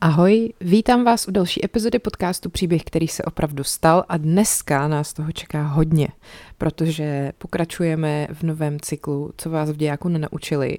[0.00, 5.12] Ahoj, vítám vás u další epizody podcastu Příběh, který se opravdu stal a dneska nás
[5.12, 6.08] toho čeká hodně,
[6.58, 10.78] protože pokračujeme v novém cyklu, co vás v dějáku nenaučili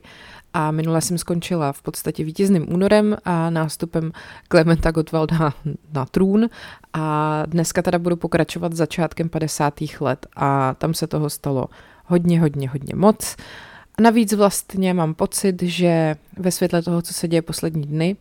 [0.54, 4.12] a minule jsem skončila v podstatě vítězným únorem a nástupem
[4.48, 5.54] Klementa Gottwalda
[5.94, 6.50] na trůn
[6.94, 9.74] a dneska teda budu pokračovat začátkem 50.
[10.00, 11.66] let a tam se toho stalo
[12.06, 13.36] hodně, hodně, hodně moc.
[14.00, 18.16] Navíc vlastně mám pocit, že ve světle toho, co se děje poslední dny,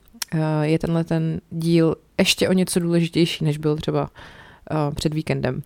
[0.63, 4.11] je tenhle ten díl ještě o něco důležitější, než byl třeba
[4.71, 5.63] eh, před víkendem.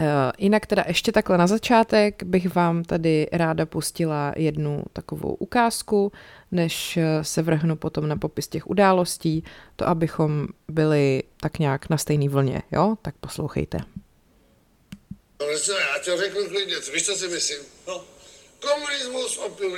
[0.00, 0.06] Eh,
[0.38, 6.12] jinak teda ještě takhle na začátek bych vám tady ráda pustila jednu takovou ukázku,
[6.52, 9.44] než se vrhnu potom na popis těch událostí,
[9.76, 12.96] to abychom byli tak nějak na stejné vlně, jo?
[13.02, 13.78] Tak poslouchejte.
[15.40, 17.58] No, já to řeknu klidně, víš, co si myslím?
[17.88, 18.04] No.
[18.60, 19.76] Komunismus, opium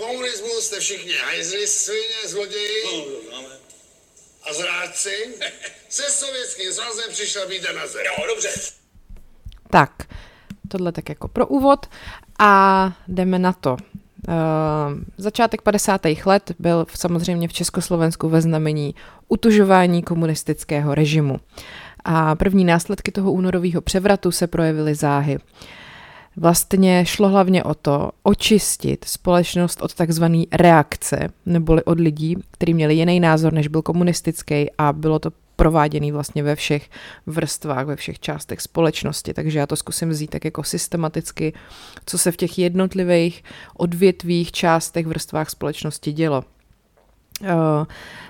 [0.00, 2.84] lidstva, komunismus jste všichni hajzli, svině, zloději
[3.32, 3.38] No,
[4.50, 5.10] a zrádci.
[5.88, 8.02] Se sovětským svazem přišla být na zem.
[8.06, 8.48] Jo, dobře.
[9.70, 9.90] Tak,
[10.68, 11.86] tohle tak jako pro úvod
[12.38, 13.76] a jdeme na to.
[14.28, 14.34] Uh,
[15.16, 16.00] začátek 50.
[16.24, 18.94] let byl samozřejmě v Československu ve znamení
[19.28, 21.40] utužování komunistického režimu.
[22.04, 25.38] A první následky toho únorového převratu se projevily záhy.
[26.40, 32.94] Vlastně šlo hlavně o to očistit společnost od takzvané reakce, neboli od lidí, kteří měli
[32.94, 36.90] jiný názor, než byl komunistický a bylo to prováděný vlastně ve všech
[37.26, 39.34] vrstvách, ve všech částech společnosti.
[39.34, 41.52] Takže já to zkusím vzít tak jako systematicky,
[42.06, 43.44] co se v těch jednotlivých
[43.76, 46.44] odvětvích, částech, vrstvách společnosti dělo.
[47.40, 47.48] Uh,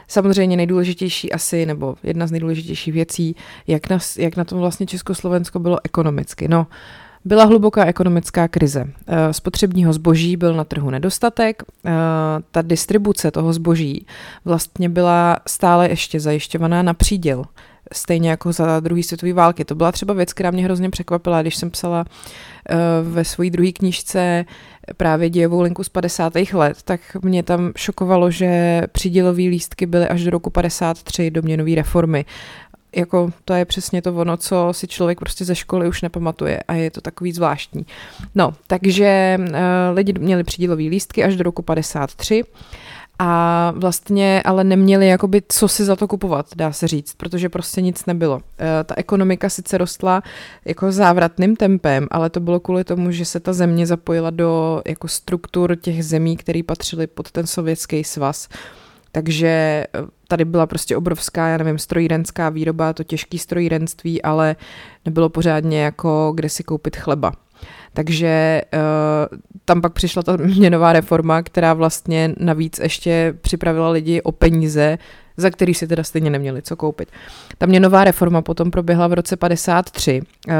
[0.09, 5.59] samozřejmě nejdůležitější asi, nebo jedna z nejdůležitějších věcí, jak na, jak na tom vlastně Československo
[5.59, 6.49] bylo ekonomicky.
[6.49, 6.67] No,
[7.25, 8.85] byla hluboká ekonomická krize.
[9.07, 11.91] Eh, spotřebního zboží byl na trhu nedostatek, eh,
[12.51, 14.07] ta distribuce toho zboží
[14.45, 17.45] vlastně byla stále ještě zajišťovaná na příděl
[17.93, 19.65] stejně jako za druhé světové války.
[19.65, 23.73] To byla třeba věc, která mě hrozně překvapila, když jsem psala uh, ve své druhé
[23.73, 24.45] knižce
[24.97, 26.33] právě dějovou linku z 50.
[26.53, 31.75] let, tak mě tam šokovalo, že přídělové lístky byly až do roku 53 do měnové
[31.75, 32.25] reformy
[32.97, 36.75] jako to je přesně to ono, co si člověk prostě ze školy už nepamatuje a
[36.75, 37.87] je to takový zvláštní.
[38.35, 39.47] No, takže uh,
[39.95, 42.43] lidi měli přídělové lístky až do roku 53
[43.19, 47.81] a vlastně ale neměli jakoby co si za to kupovat, dá se říct, protože prostě
[47.81, 48.35] nic nebylo.
[48.35, 48.41] Uh,
[48.85, 50.23] ta ekonomika sice rostla
[50.65, 55.09] jako závratným tempem, ale to bylo kvůli tomu, že se ta země zapojila do jako
[55.09, 58.49] struktur těch zemí, které patřily pod ten sovětský svaz.
[59.13, 59.85] Takže
[60.31, 64.57] tady byla prostě obrovská, já nevím, strojírenská výroba, to těžký strojírenství, ale
[65.05, 67.33] nebylo pořádně jako kde si koupit chleba.
[67.93, 74.33] Takže uh, tam pak přišla ta měnová reforma, která vlastně navíc ještě připravila lidi o
[74.33, 74.99] peníze,
[75.37, 77.09] za který si teda stejně neměli co koupit.
[77.59, 80.23] Ta měnová reforma potom proběhla v roce 53.
[80.49, 80.55] Uh,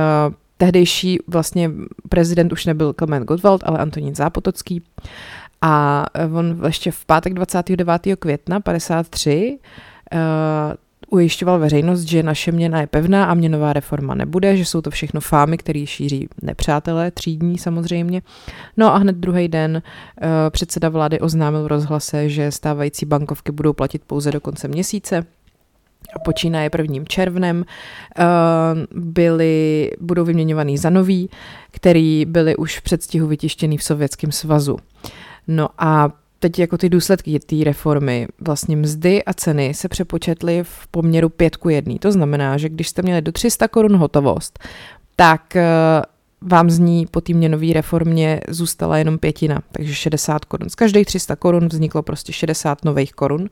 [0.57, 1.71] tehdejší vlastně
[2.09, 4.83] prezident už nebyl Klement Gottwald, ale Antonín Zápotocký.
[5.63, 8.03] A on ještě v pátek 29.
[8.19, 9.59] května 53
[10.13, 10.19] uh,
[11.11, 15.21] ujišťoval veřejnost, že naše měna je pevná a měnová reforma nebude, že jsou to všechno
[15.21, 18.23] fámy, které šíří nepřátelé, třídní samozřejmě.
[18.77, 23.73] No a hned druhý den uh, předseda vlády oznámil v rozhlase, že stávající bankovky budou
[23.73, 25.27] platit pouze do konce měsíce,
[26.25, 27.65] počínaje prvním červnem,
[28.19, 28.25] uh,
[29.03, 31.31] byly, budou vyměňovaný za nový,
[31.71, 34.77] který byly už v předstihu vytištěný v Sovětském svazu.
[35.49, 40.87] No a teď jako ty důsledky té reformy, vlastně mzdy a ceny se přepočetly v
[40.91, 41.95] poměru 5 k 1.
[42.01, 44.59] To znamená, že když jste měli do 300 korun hotovost,
[45.17, 45.67] tak eh,
[46.41, 50.69] vám z ní po té měnové reformě zůstala jenom pětina, takže 60 korun.
[50.69, 53.49] Z každých 300 korun vzniklo prostě 60 nových korun.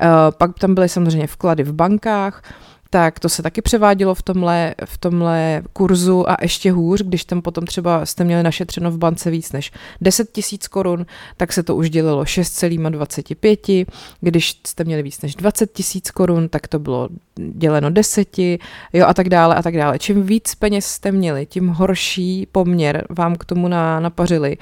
[0.00, 0.06] Eh,
[0.38, 2.42] pak tam byly samozřejmě vklady v bankách,
[2.90, 7.42] tak to se taky převádělo v tomhle, v tomhle kurzu a ještě hůř, když tam
[7.42, 11.76] potom třeba jste měli našetřeno v bance víc než 10 tisíc korun, tak se to
[11.76, 13.86] už dělilo 6,25,
[14.20, 17.08] když jste měli víc než 20 tisíc korun, tak to bylo
[17.52, 19.98] děleno 10, jo a tak dále a tak dále.
[19.98, 24.56] Čím víc peněz jste měli, tím horší poměr vám k tomu na, napařili.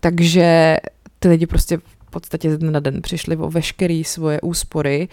[0.00, 0.76] Takže
[1.18, 5.08] ty lidi prostě v podstatě ze dne na den přišli o veškeré svoje úspory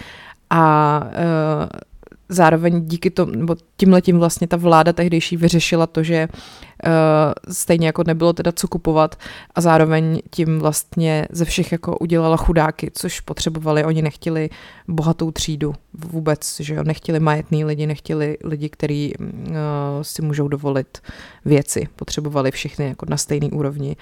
[0.49, 1.90] a uh,
[2.31, 8.03] zároveň díky tomu, nebo tímhletím vlastně ta vláda tehdejší vyřešila to, že uh, stejně jako
[8.07, 9.15] nebylo teda co kupovat
[9.55, 14.49] a zároveň tím vlastně ze všech jako udělala chudáky, což potřebovali, oni nechtěli
[14.87, 19.55] bohatou třídu vůbec, že jo, nechtěli majetný lidi, nechtěli lidi, kteří uh,
[20.01, 20.97] si můžou dovolit
[21.45, 23.95] věci, potřebovali všechny jako na stejný úrovni,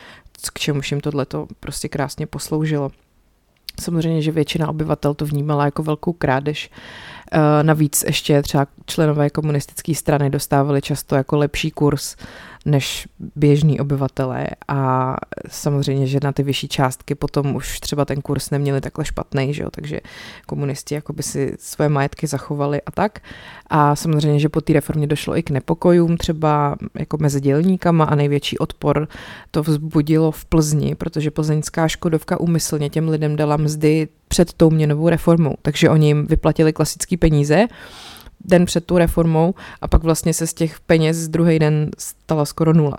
[0.54, 2.92] k čemuž jim tohle to prostě krásně posloužilo.
[3.80, 6.72] Samozřejmě, že většina obyvatel to vnímala jako velkou krádež.
[7.32, 12.16] Eh, navíc ještě třeba členové komunistické strany dostávali často jako lepší kurz
[12.66, 15.16] než běžní obyvatelé a
[15.48, 19.64] samozřejmě, že na ty vyšší částky potom už třeba ten kurz neměli takhle špatný, že
[19.64, 19.70] jo?
[19.72, 20.00] takže
[20.46, 23.20] komunisti jako by si své majetky zachovali a tak.
[23.68, 28.16] A samozřejmě, že po té reformě došlo i k nepokojům, třeba jako mezi dělníkama a
[28.16, 29.08] největší odpor
[29.52, 35.10] to vzbudilo v Plzni, protože plzeňská Škodovka úmyslně těm lidem dala mzdy před tou měnovou
[35.10, 37.68] reformou, takže oni jim vyplatili klasické peníze
[38.46, 42.74] den před tu reformou a pak vlastně se z těch peněz druhý den stala skoro
[42.74, 42.98] nula.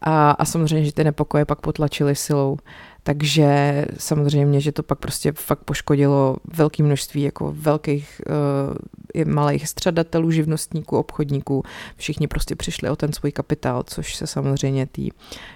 [0.00, 2.56] A, a samozřejmě, že ty nepokoje pak potlačily silou
[3.06, 8.20] takže samozřejmě, že to pak prostě fakt poškodilo velké množství jako velkých
[9.16, 11.62] uh, malých středatelů, živnostníků, obchodníků.
[11.96, 15.02] Všichni prostě přišli o ten svůj kapitál, což se samozřejmě té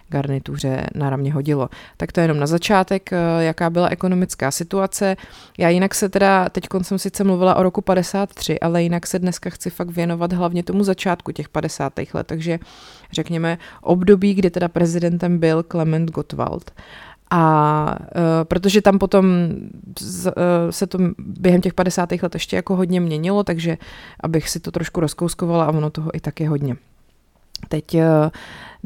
[0.08, 1.68] garnituře náramně hodilo.
[1.96, 5.16] Tak to je jenom na začátek, uh, jaká byla ekonomická situace.
[5.58, 9.50] Já jinak se teda, teď jsem sice mluvila o roku 53, ale jinak se dneska
[9.50, 11.92] chci fakt věnovat hlavně tomu začátku těch 50.
[12.14, 12.58] let, takže
[13.12, 16.70] řekněme období, kdy teda prezidentem byl Clement Gottwald.
[17.30, 19.26] A uh, protože tam potom
[20.00, 20.32] z, uh,
[20.70, 22.12] se to během těch 50.
[22.22, 23.78] let ještě jako hodně měnilo, takže
[24.20, 26.76] abych si to trošku rozkouskovala a ono toho i tak je hodně.
[27.69, 28.00] Teď, uh,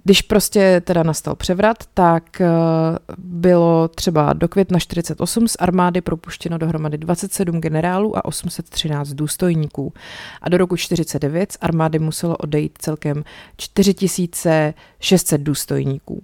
[0.04, 2.46] když prostě teda nastal převrat, tak uh,
[3.18, 9.92] bylo třeba do května 48 z armády propuštěno dohromady 27 generálů a 813 důstojníků.
[10.42, 13.24] A do roku 49 z armády muselo odejít celkem
[13.56, 16.22] 4600 důstojníků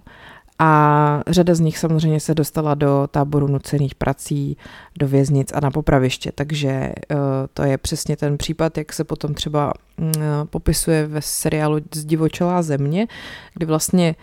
[0.59, 4.57] a řada z nich samozřejmě se dostala do táboru nucených prací,
[4.99, 7.15] do věznic a na popraviště, takže eh,
[7.53, 10.13] to je přesně ten případ, jak se potom třeba mm,
[10.49, 13.07] popisuje ve seriálu Zdivočelá země,
[13.53, 14.15] kdy vlastně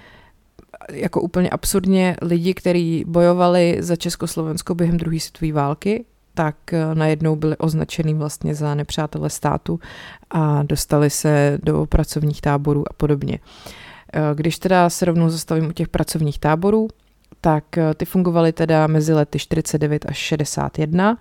[0.93, 6.05] jako úplně absurdně lidi, kteří bojovali za Československo během druhé světové války,
[6.35, 9.81] tak eh, najednou byli označený vlastně za nepřátele státu
[10.31, 13.39] a dostali se do pracovních táborů a podobně.
[13.39, 13.86] Uh, Eh,
[14.35, 16.89] když teda se rovnou zastavím u těch pracovních táborů,
[17.41, 21.19] tak eh, ty fungovaly teda mezi lety 49 až 61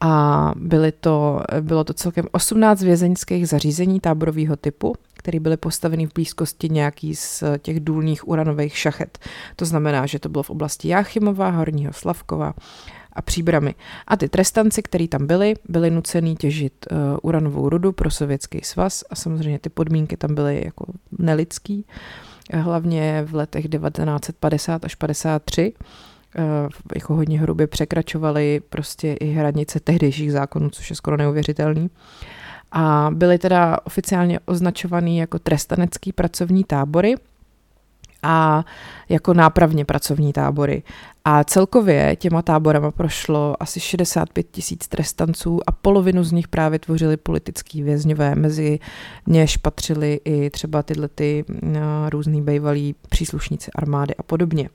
[0.00, 6.14] a byly to, bylo to celkem 18 vězeňských zařízení táborového typu, které byly postaveny v
[6.14, 9.18] blízkosti nějaký z těch důlních uranových šachet.
[9.56, 12.54] To znamená, že to bylo v oblasti Jáchymova, Horního Slavkova
[13.16, 13.74] a příbramy.
[14.06, 19.04] A ty trestanci, kteří tam byli, byli nucený těžit uh, uranovou rudu pro sovětský svaz
[19.10, 20.84] a samozřejmě ty podmínky tam byly jako
[21.18, 21.84] nelidský,
[22.52, 29.80] hlavně v letech 1950 až 53 uh, eh, jako hodně hrubě překračovali prostě i hranice
[29.80, 31.90] tehdejších zákonů, což je skoro neuvěřitelný.
[32.72, 37.14] A byly teda oficiálně označovaný jako trestanecký pracovní tábory,
[38.26, 38.64] a
[39.08, 40.82] jako nápravně pracovní tábory.
[41.24, 47.16] A celkově těma táborama prošlo asi 65 tisíc trestanců a polovinu z nich právě tvořili
[47.16, 48.78] politický vězňové, mezi
[49.26, 51.78] něž patřili i třeba tyhle ty uh,
[52.10, 54.68] různý bývalí příslušníci armády a podobně.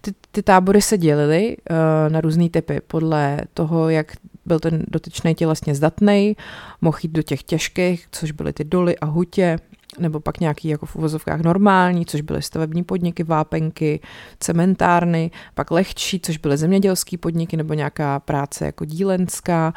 [0.00, 4.12] Ty, ty tábory se dělily uh, na různé typy podle toho, jak
[4.46, 6.36] byl ten dotyčný tělesně zdatný,
[6.80, 9.58] mohl jít do těch těžkých, což byly ty doly a hutě,
[9.98, 14.00] nebo pak nějaký jako v uvozovkách normální, což byly stavební podniky, vápenky,
[14.40, 19.74] cementárny, pak lehčí, což byly zemědělské podniky nebo nějaká práce jako dílenská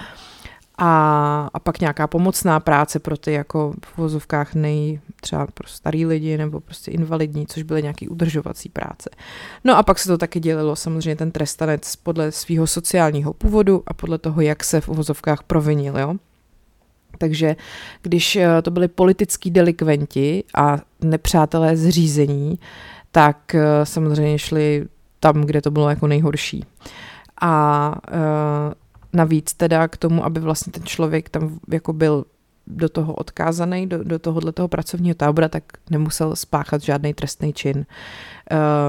[0.82, 6.06] a, a pak nějaká pomocná práce pro ty jako v uvozovkách nej, třeba pro starý
[6.06, 9.10] lidi nebo prostě invalidní, což byly nějaký udržovací práce.
[9.64, 13.94] No a pak se to taky dělilo samozřejmě ten trestanec podle svého sociálního původu a
[13.94, 16.16] podle toho, jak se v uvozovkách provinil, jo.
[17.20, 17.56] Takže
[18.02, 22.60] když eh, to byli politický delikventi a nepřátelé zřízení,
[23.12, 24.86] tak eh, samozřejmě šli
[25.20, 26.66] tam, kde to bylo jako nejhorší.
[27.42, 28.74] A eh,
[29.14, 32.26] navíc teda k tomu, aby vlastně ten člověk tam jako byl
[32.68, 37.86] do toho odkázaný, do, do tohohle toho pracovního tábora, tak nemusel spáchat žádný trestný čin.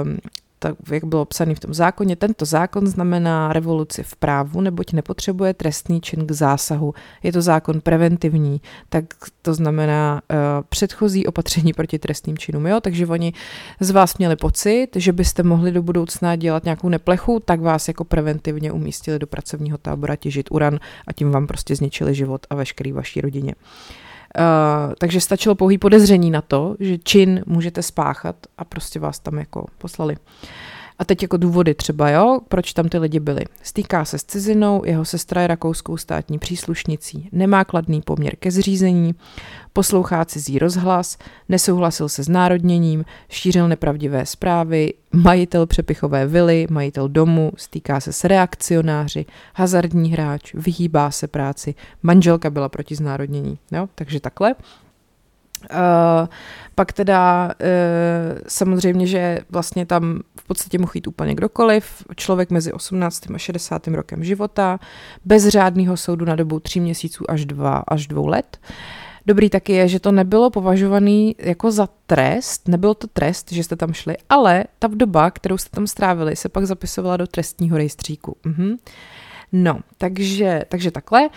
[0.06, 0.18] Um,
[0.62, 5.54] tak jak bylo psané v tom zákoně, tento zákon znamená revoluci v právu, neboť nepotřebuje
[5.54, 6.94] trestný čin k zásahu.
[7.22, 9.04] Je to zákon preventivní, tak
[9.42, 10.36] to znamená uh,
[10.68, 12.66] předchozí opatření proti trestným činům.
[12.66, 12.80] Jo?
[12.80, 13.32] Takže oni
[13.80, 18.04] z vás měli pocit, že byste mohli do budoucna dělat nějakou neplechu, tak vás jako
[18.04, 22.92] preventivně umístili do pracovního tábora těžit uran a tím vám prostě zničili život a veškerý
[22.92, 23.54] vaší rodině.
[23.54, 29.18] Uh, Uh, takže stačilo pouhý podezření na to, že čin můžete spáchat a prostě vás
[29.18, 30.16] tam jako poslali.
[31.00, 33.44] A teď jako důvody třeba, jo, proč tam ty lidi byli.
[33.62, 39.14] Stýká se s cizinou, jeho sestra je rakouskou státní příslušnicí, nemá kladný poměr ke zřízení,
[39.72, 47.52] poslouchá cizí rozhlas, nesouhlasil se s národněním, šířil nepravdivé zprávy, majitel přepichové vily, majitel domu,
[47.56, 53.58] stýká se s reakcionáři, hazardní hráč, vyhýbá se práci, manželka byla proti znárodnění.
[53.72, 53.88] Jo?
[53.94, 54.54] Takže takhle.
[55.70, 56.28] Uh,
[56.74, 62.72] pak teda uh, samozřejmě, že vlastně tam v podstatě mohl jít úplně kdokoliv, člověk mezi
[62.72, 63.30] 18.
[63.34, 63.86] a 60.
[63.86, 64.80] rokem života,
[65.24, 68.58] bez řádného soudu na dobu tří měsíců až dva, až dvou let.
[69.26, 73.76] Dobrý taky je, že to nebylo považovaný jako za trest, nebyl to trest, že jste
[73.76, 78.36] tam šli, ale ta doba, kterou jste tam strávili, se pak zapisovala do trestního rejstříku.
[78.44, 78.76] Mhm.
[79.52, 81.28] No, takže, takže takhle.
[81.28, 81.30] Uh,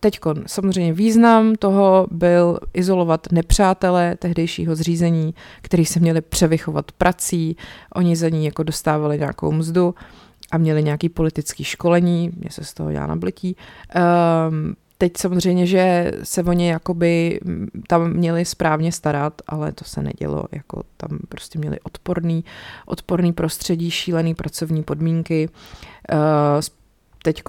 [0.00, 7.56] Teď samozřejmě význam toho byl izolovat nepřátele tehdejšího zřízení, který se měli převychovat prací,
[7.94, 9.94] oni za ní jako dostávali nějakou mzdu
[10.50, 13.56] a měli nějaký politický školení, mě se z toho dělá nablití.
[14.48, 17.40] Um, Teď samozřejmě, že se o ně jakoby
[17.86, 22.44] tam měli správně starat, ale to se nedělo, jako tam prostě měli odporný,
[22.86, 25.48] odporný prostředí, šílený pracovní podmínky.
[26.12, 26.18] Uh,
[27.22, 27.42] teď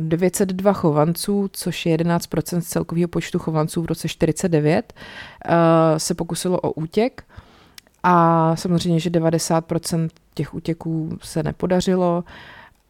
[0.00, 4.92] 902 chovanců, což je 11% z celkového počtu chovanců v roce 49,
[5.44, 7.24] eh, se pokusilo o útěk
[8.02, 12.24] a samozřejmě, že 90% těch útěků se nepodařilo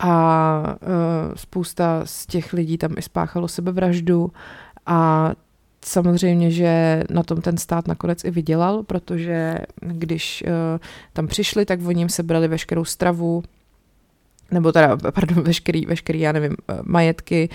[0.01, 4.33] a eh, spousta z těch lidí tam i spáchalo sebevraždu
[4.87, 5.33] a
[5.85, 10.79] samozřejmě, že na tom ten stát nakonec i vydělal, protože když eh,
[11.13, 13.43] tam přišli, tak oni jim sebrali veškerou stravu,
[14.51, 17.49] nebo teda, pardon, veškerý, veškerý, já nevím, eh, majetky,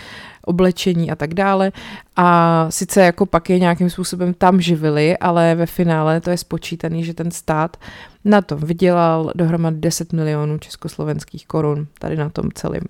[0.45, 1.71] oblečení a tak dále.
[2.15, 7.03] A sice jako pak je nějakým způsobem tam živili, ale ve finále to je spočítaný,
[7.03, 7.77] že ten stát
[8.25, 12.83] na tom vydělal dohromady 10 milionů československých korun, tady na tom celém.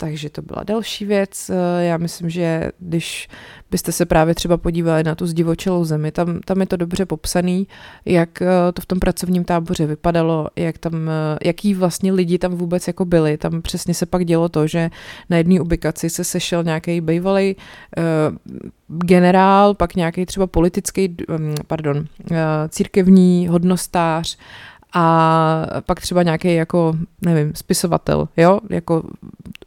[0.00, 1.50] Takže to byla další věc.
[1.50, 3.28] Eh, já myslím, že když
[3.70, 7.66] byste se právě třeba podívali na tu zdivočelou zemi, tam, tam je to dobře popsaný,
[8.04, 12.54] jak eh, to v tom pracovním táboře vypadalo, jak tam, eh, jaký vlastně lidi tam
[12.54, 13.36] vůbec jako byli.
[13.36, 14.90] Tam přesně se pak dělo to, že
[15.30, 18.56] na jedné ubikaci se sešel nějaký bývalý uh,
[18.88, 22.36] generál, pak nějaký třeba politický, um, pardon, uh,
[22.68, 24.38] církevní hodnostář
[24.92, 29.02] a pak třeba nějaký jako, nevím, spisovatel, jo, jako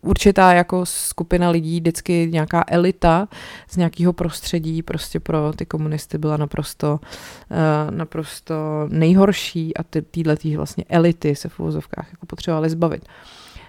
[0.02, 3.28] určitá jako skupina lidí, vždycky nějaká elita
[3.70, 8.56] z nějakého prostředí prostě pro ty komunisty byla naprosto, uh, naprosto
[8.90, 13.06] nejhorší a ty, tý vlastně elity se v úvozovkách jako potřebovaly zbavit.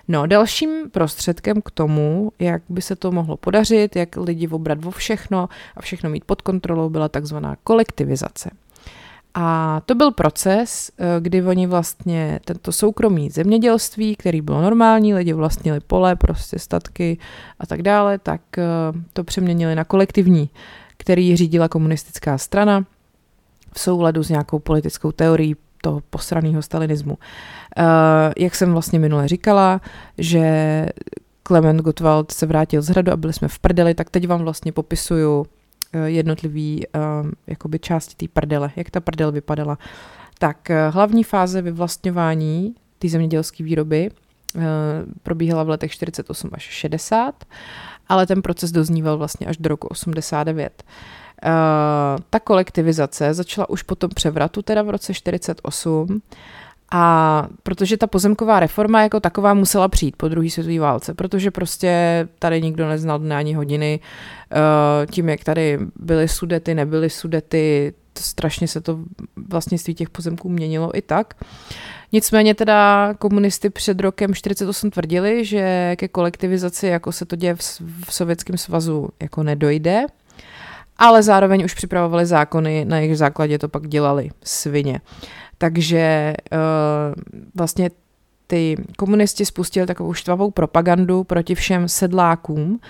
[0.08, 4.90] No, dalším prostředkem k tomu, jak by se to mohlo podařit, jak lidi obrat vo
[4.90, 8.50] všechno a všechno mít pod kontrolou, byla takzvaná kolektivizace.
[9.34, 15.32] A to byl proces, eh, kdy oni vlastně tento soukromý zemědělství, který bylo normální, lidi
[15.32, 17.18] vlastnili pole, prostě statky
[17.58, 18.64] a tak dále, tak eh,
[19.12, 20.50] to přeměnili na kolektivní,
[20.96, 22.84] který řídila komunistická strana
[23.72, 27.18] v souladu s nějakou politickou teorií toho posraného stalinismu.
[27.76, 27.82] Eh,
[28.38, 29.80] jak jsem vlastně minule říkala,
[30.18, 30.86] že
[31.42, 34.72] Klement Gottwald se vrátil z hradu a byli jsme v prdeli, tak teď vám vlastně
[34.72, 35.46] popisuju
[36.04, 39.78] jednotlivý um, jakoby části té prdele, jak ta prdel vypadala.
[40.38, 44.10] Tak eh, hlavní fáze vyvlastňování té zemědělské výroby
[45.22, 47.44] probíhala v letech 48 až 60,
[48.08, 50.84] ale ten proces dozníval vlastně až do roku 89.
[51.44, 51.50] Uh,
[52.30, 56.22] ta kolektivizace začala už po tom převratu, teda v roce 48,
[56.94, 62.28] a protože ta pozemková reforma jako taková musela přijít po druhé světové válce, protože prostě
[62.38, 64.00] tady nikdo neznal dne ani hodiny,
[64.52, 68.98] eh, tím, jak tady byly sudety, nebyly sudety, strašně se to
[69.48, 71.34] vlastnictví těch pozemků měnilo i tak.
[72.12, 77.60] Nicméně teda komunisty před rokem 48 tvrdili, že ke kolektivizaci, jako se to děje v,
[78.04, 80.06] v Sovětském svazu, jako nedojde,
[80.98, 85.00] ale zároveň už připravovali zákony, na jejich základě to pak dělali svině.
[85.62, 86.58] Takže uh,
[87.54, 87.90] vlastně
[88.46, 92.80] ty komunisti spustili takovou štvavou propagandu proti všem sedlákům,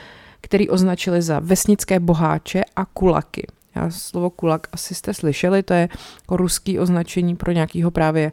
[0.41, 3.47] který označili za vesnické boháče a kulaky.
[3.75, 5.89] Já slovo kulak asi jste slyšeli, to je
[6.21, 8.33] jako ruský označení pro nějakého právě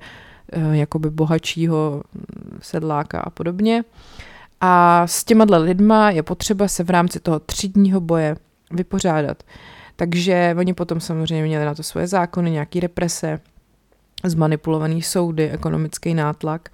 [0.57, 2.03] uh, jakoby bohatšího
[2.61, 3.83] sedláka a podobně.
[4.61, 8.35] A s těma lidma je potřeba se v rámci toho třídního boje
[8.71, 9.43] vypořádat.
[9.95, 13.39] Takže oni potom samozřejmě měli na to svoje zákony, nějaký represe,
[14.23, 16.69] zmanipulovaný soudy, ekonomický nátlak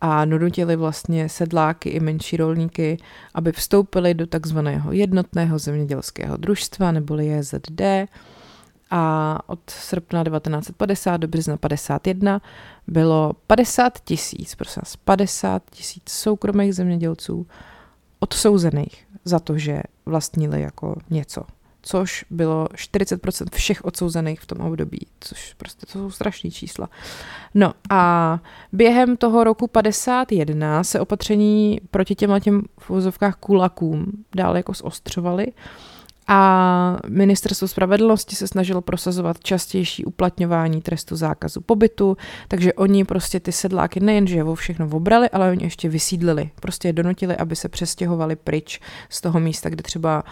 [0.00, 2.96] a donutili vlastně sedláky i menší rolníky,
[3.34, 7.80] aby vstoupili do takzvaného jednotného zemědělského družstva neboli JZD
[8.90, 12.40] a od srpna 1950 do března 51
[12.86, 17.46] bylo 50 tisíc, prosím vás, 50 tisíc soukromých zemědělců
[18.20, 21.42] odsouzených za to, že vlastnili jako něco
[21.82, 26.88] což bylo 40% všech odsouzených v tom období, což prostě to jsou strašné čísla.
[27.54, 28.40] No a
[28.72, 35.46] během toho roku 51 se opatření proti těmhle těm v vozovkách kulakům dále jako zostřovaly
[36.28, 42.16] a ministerstvo spravedlnosti se snažilo prosazovat častější uplatňování trestu zákazu pobytu,
[42.48, 46.50] takže oni prostě ty sedláky nejenže vo všechno obrali, ale oni ještě vysídlili.
[46.60, 50.24] Prostě je donutili, aby se přestěhovali pryč z toho místa, kde třeba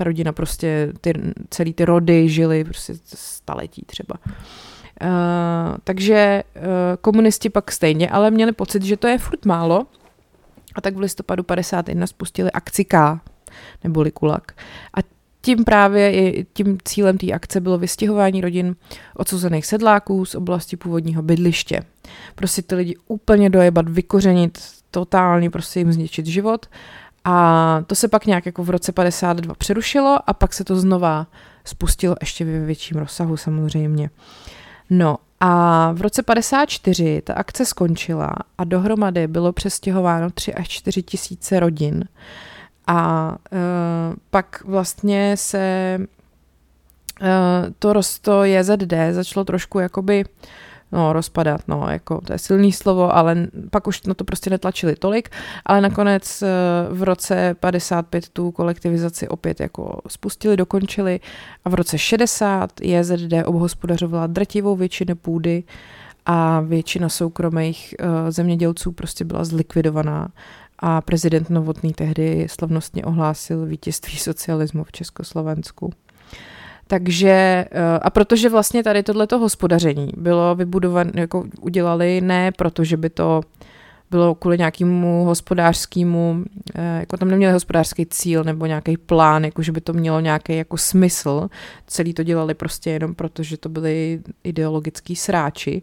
[0.00, 1.12] ta rodina prostě, ty,
[1.50, 4.14] celý ty rody žili prostě staletí třeba.
[4.24, 6.62] Uh, takže uh,
[7.00, 9.86] komunisti pak stejně, ale měli pocit, že to je furt málo
[10.74, 13.20] a tak v listopadu 51 spustili akci K,
[13.84, 14.52] neboli Kulak.
[14.94, 14.98] A
[15.40, 18.76] tím právě i tím cílem té akce bylo vystěhování rodin
[19.16, 21.80] odsouzených sedláků z oblasti původního bydliště.
[22.34, 24.58] Prostě ty lidi úplně dojebat, vykořenit,
[24.90, 26.66] totálně prostě jim zničit život
[27.24, 31.26] a to se pak nějak jako v roce 52 přerušilo a pak se to znova
[31.64, 34.10] spustilo ještě ve větším rozsahu samozřejmě.
[34.90, 41.02] No a v roce 54 ta akce skončila a dohromady bylo přestěhováno 3 až 4
[41.02, 42.04] tisíce rodin.
[42.86, 43.58] A uh,
[44.30, 47.26] pak vlastně se uh,
[47.78, 50.24] to rosto JZD začalo trošku jakoby
[50.92, 54.96] no, rozpadat, no, jako to je silný slovo, ale pak už na to prostě netlačili
[54.96, 55.28] tolik,
[55.66, 56.46] ale nakonec eh,
[56.90, 61.20] v roce 55 tu kolektivizaci opět jako spustili, dokončili.
[61.64, 65.64] A v roce 60 JZD obhospodařovala drtivou většinu půdy
[66.26, 70.28] a většina soukromých uh, zemědělců prostě byla zlikvidovaná.
[70.78, 75.92] A prezident Novotný tehdy slavnostně ohlásil vítězství socialismu v Československu.
[76.90, 77.30] Takže
[77.70, 83.40] eh, a protože vlastně tady tohleto hospodaření bylo vybudované, jako udělali ne protože by to
[84.10, 86.44] bylo kvůli nějakému hospodářskému,
[86.74, 90.56] eh, jako tam neměli hospodářský cíl nebo nějaký plán, jako že by to mělo nějaký
[90.56, 91.48] jako smysl.
[91.86, 95.82] Celý to dělali prostě jenom proto, že to byli ideologický sráči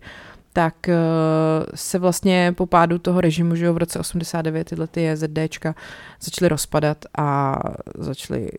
[0.53, 5.75] tak uh, se vlastně po pádu toho režimu, že v roce 89 tyhle ty JZDčka
[6.21, 7.59] začaly rozpadat a
[7.97, 8.49] začaly,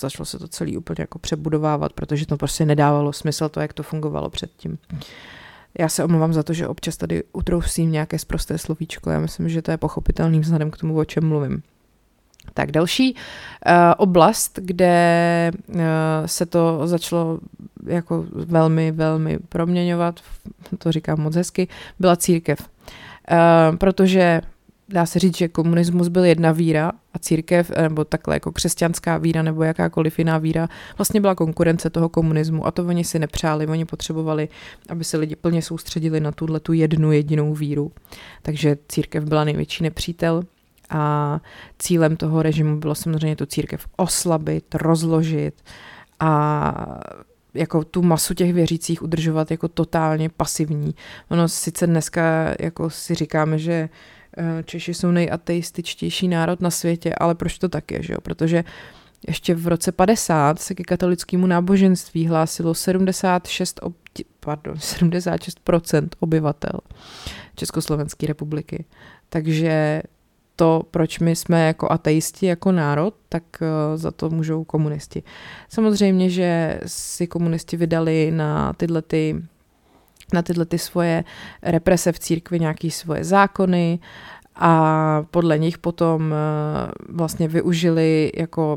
[0.00, 3.82] začalo se to celý úplně jako přebudovávat, protože to prostě nedávalo smysl to, jak to
[3.82, 4.78] fungovalo předtím.
[5.78, 9.10] Já se omlouvám za to, že občas tady utrousím nějaké zprosté slovíčko.
[9.10, 11.62] Já myslím, že to je pochopitelný vzhledem k tomu, o čem mluvím.
[12.54, 15.80] Tak další uh, oblast, kde uh,
[16.26, 17.38] se to začalo
[17.86, 20.20] jako velmi, velmi proměňovat,
[20.78, 22.58] to říkám moc hezky, byla církev.
[22.60, 24.40] Uh, protože
[24.92, 29.42] dá se říct, že komunismus byl jedna víra a církev, nebo takhle jako křesťanská víra
[29.42, 33.84] nebo jakákoliv jiná víra, vlastně byla konkurence toho komunismu a to oni si nepřáli, oni
[33.84, 34.48] potřebovali,
[34.88, 37.92] aby se lidi plně soustředili na tuhle tu jednu jedinou víru.
[38.42, 40.42] Takže církev byla největší nepřítel
[40.90, 41.40] a
[41.78, 45.54] cílem toho režimu bylo samozřejmě tu církev oslabit, rozložit
[46.20, 47.00] a
[47.54, 50.94] jako tu masu těch věřících udržovat jako totálně pasivní.
[51.28, 53.88] Ono sice dneska jako si říkáme, že eh,
[54.64, 58.20] Češi jsou nejateističtější národ na světě, ale proč to tak je, že jo?
[58.22, 58.64] Protože
[59.28, 63.94] ještě v roce 50 se ke katolickému náboženství hlásilo 76, ob,
[64.40, 66.80] pardon, 76% obyvatel
[67.54, 68.84] Československé republiky.
[69.28, 70.02] Takže
[70.56, 75.22] to, proč my jsme jako ateisti, jako národ, tak eh, za to můžou komunisti.
[75.68, 79.42] Samozřejmě, že si komunisti vydali na tyhle ty
[80.32, 81.24] na tyhle ty svoje
[81.62, 83.98] represe v církvi nějaké svoje zákony
[84.56, 88.76] a podle nich potom eh, vlastně využili jako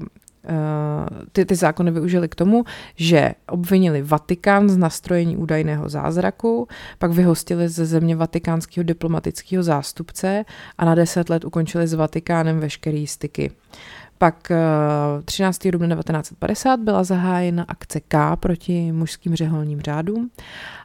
[1.32, 2.64] ty, ty zákony využili k tomu,
[2.96, 6.68] že obvinili Vatikán z nastrojení údajného zázraku,
[7.00, 10.46] pak vyhostili ze země vatikánského diplomatického zástupce
[10.78, 13.52] a na deset let ukončili s Vatikánem veškeré styky.
[14.18, 14.52] Pak
[15.26, 15.68] 13.
[15.68, 20.30] dubna 1950 byla zahájena akce K proti mužským řeholním řádům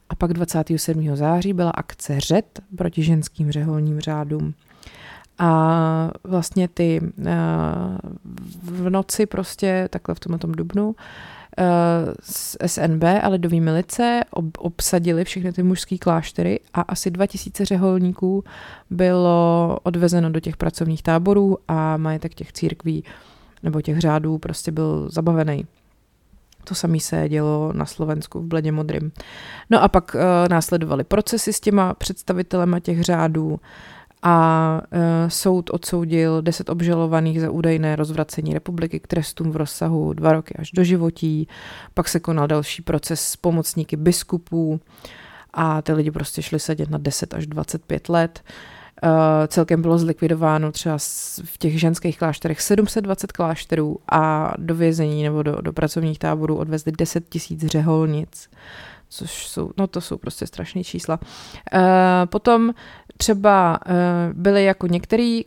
[0.09, 1.17] a pak 27.
[1.17, 4.55] září byla akce ŘED proti ženským řeholním řádům.
[5.39, 7.33] A vlastně ty eh,
[8.63, 10.95] v noci prostě, takhle v tomhle tom dubnu,
[12.21, 17.65] z eh, SNB a lidový milice ob, obsadili všechny ty mužské kláštery a asi 2000
[17.65, 18.45] řeholníků
[18.91, 23.05] bylo odvezeno do těch pracovních táborů a majetek těch církví
[23.63, 25.67] nebo těch řádů prostě byl zabavený.
[26.69, 29.13] To samé se dělo na Slovensku v Bledě modrým.
[29.71, 33.61] No a pak uh, následovaly procesy s těma představitelema těch řádů
[34.23, 40.33] a e, soud odsoudil deset obžalovaných za údajné rozvracení republiky k trestům v rozsahu dva
[40.33, 41.49] roky až do životí.
[41.95, 44.81] Pak se konal další proces s pomocníky biskupů
[45.55, 48.41] a ty lidi prostě šli sedět na 10 až 25 let.
[48.45, 48.78] E,
[49.49, 50.99] celkem bylo zlikvidováno třeba
[51.45, 56.93] v těch ženských klášterech 720 klášterů a do vězení nebo do, do pracovních táborů odvezli
[56.93, 58.49] 10 tisíc řeholnic
[59.09, 61.21] což jsou, no to jsou prostě strašné čísla.
[61.73, 62.75] E, potom
[63.17, 63.93] třeba e,
[64.33, 65.45] byly jako některý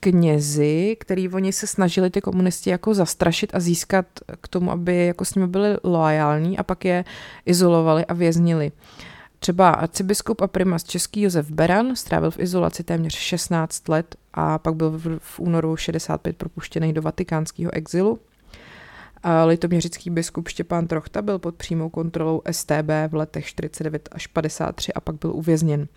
[0.00, 4.06] knězi, který oni se snažili ty komunisti jako zastrašit a získat
[4.40, 7.04] k tomu, aby jako s nimi byli loajální a pak je
[7.46, 8.72] izolovali a věznili.
[9.38, 14.74] Třeba arcibiskup a primas český Josef Beran strávil v izolaci téměř 16 let a pak
[14.74, 18.18] byl v, v únoru 65 propuštěný do vatikánského exilu.
[19.22, 24.92] A litoměřický biskup Štěpán Trochta byl pod přímou kontrolou STB v letech 49 až 53
[24.92, 25.88] a pak byl uvězněn.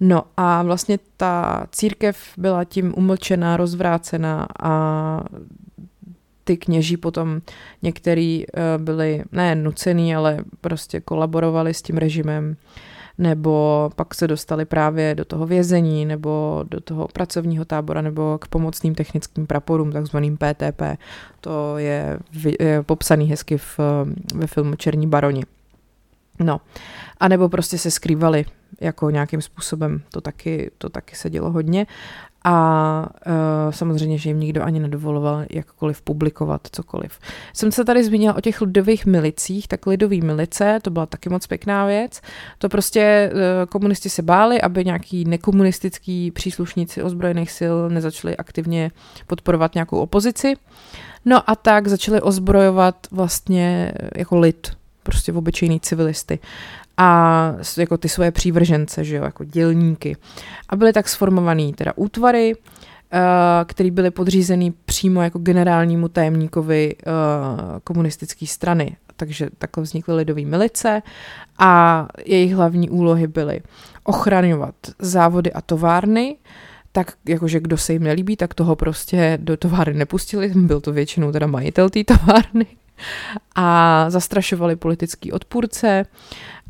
[0.00, 4.70] No a vlastně ta církev byla tím umlčená, rozvrácená a
[6.44, 7.40] ty kněží potom
[7.82, 12.56] některý eh, byli ne nucený, ale prostě kolaborovali s tím režimem
[13.20, 18.48] nebo pak se dostali právě do toho vězení, nebo do toho pracovního tábora, nebo k
[18.48, 20.82] pomocným technickým praporům, takzvaným PTP.
[21.40, 22.18] To je,
[22.60, 23.78] je popsaný hezky v,
[24.34, 25.42] ve filmu Černí baroni.
[26.38, 26.60] No,
[27.20, 28.44] a nebo prostě se skrývali
[28.80, 31.86] jako nějakým způsobem, to taky, to taky se dělo hodně
[32.44, 37.18] a uh, samozřejmě, že jim nikdo ani nedovoloval jakkoliv publikovat cokoliv.
[37.52, 41.46] Jsem se tady zmínila o těch lidových milicích, tak lidový milice, to byla taky moc
[41.46, 42.20] pěkná věc.
[42.58, 48.90] To prostě uh, komunisti se báli, aby nějaký nekomunistický příslušníci ozbrojených sil nezačali aktivně
[49.26, 50.54] podporovat nějakou opozici.
[51.24, 54.70] No a tak začali ozbrojovat vlastně jako lid,
[55.02, 56.38] prostě obyčejný civilisty
[57.00, 60.16] a jako ty svoje přívržence, že jo, jako dělníky.
[60.68, 63.20] A byly tak sformovaný teda útvary, uh,
[63.66, 68.96] který byly podřízený přímo jako generálnímu tajemníkovi uh, komunistické strany.
[69.16, 71.02] Takže takhle vznikly lidové milice
[71.58, 73.60] a jejich hlavní úlohy byly
[74.04, 76.36] ochraňovat závody a továrny,
[76.92, 81.32] tak jakože kdo se jim nelíbí, tak toho prostě do továrny nepustili, byl to většinou
[81.32, 82.66] teda majitel té továrny
[83.54, 86.06] a zastrašovali politický odpůrce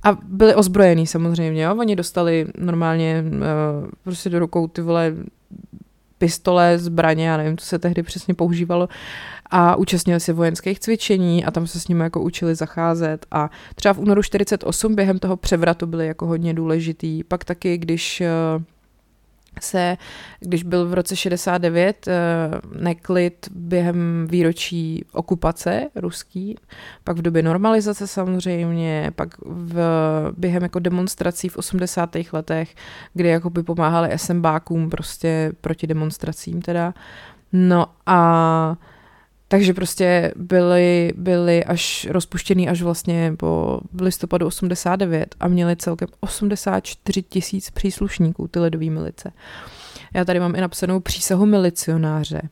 [0.03, 1.77] a byli ozbrojení samozřejmě, jo?
[1.77, 5.15] oni dostali normálně uh, prostě do rukou ty vole
[6.19, 8.89] pistole, zbraně, já nevím, co se tehdy přesně používalo
[9.51, 13.95] a účastnili se vojenských cvičení a tam se s nimi jako učili zacházet a třeba
[13.95, 17.25] v únoru 48 během toho převratu byly jako hodně důležitý.
[17.25, 18.23] Pak taky, když
[18.57, 18.63] uh,
[19.61, 19.97] se,
[20.41, 26.57] když byl v roce 69 uh, eh, neklid během výročí okupace ruský,
[27.05, 29.81] pak v době normalizace samozřejmě, pak v,
[30.37, 32.17] během jako demonstrací v 80.
[32.33, 32.75] letech,
[33.15, 36.95] kdy jako by pomáhali SMBákům prostě proti demonstracím teda.
[37.53, 38.77] No a
[39.53, 47.23] takže prostě byli, byli až rozpuštěný až vlastně po listopadu 89 a měli celkem 84
[47.23, 49.33] tisíc příslušníků ty ledové milice.
[50.15, 52.43] Já tady mám i napsanou přísahu milicionáře.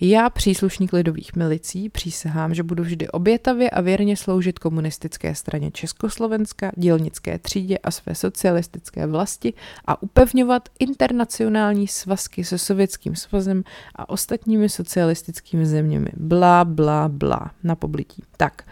[0.00, 6.72] Já, příslušník lidových milicí, přísahám, že budu vždy obětavě a věrně sloužit komunistické straně Československa,
[6.76, 9.52] dělnické třídě a své socialistické vlasti
[9.86, 16.08] a upevňovat internacionální svazky se Sovětským svazem a ostatními socialistickými zeměmi.
[16.16, 17.50] Bla, bla, bla.
[17.64, 18.22] Na poblití.
[18.36, 18.62] Tak.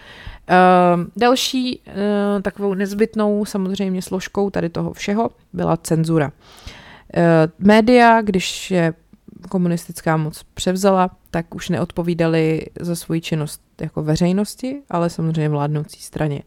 [0.50, 6.26] Uh, další uh, takovou nezbytnou samozřejmě složkou tady toho všeho byla cenzura.
[7.16, 7.22] Uh,
[7.66, 8.94] média, když je
[9.48, 16.42] komunistická moc převzala, tak už neodpovídali za svoji činnost jako veřejnosti, ale samozřejmě vládnoucí straně.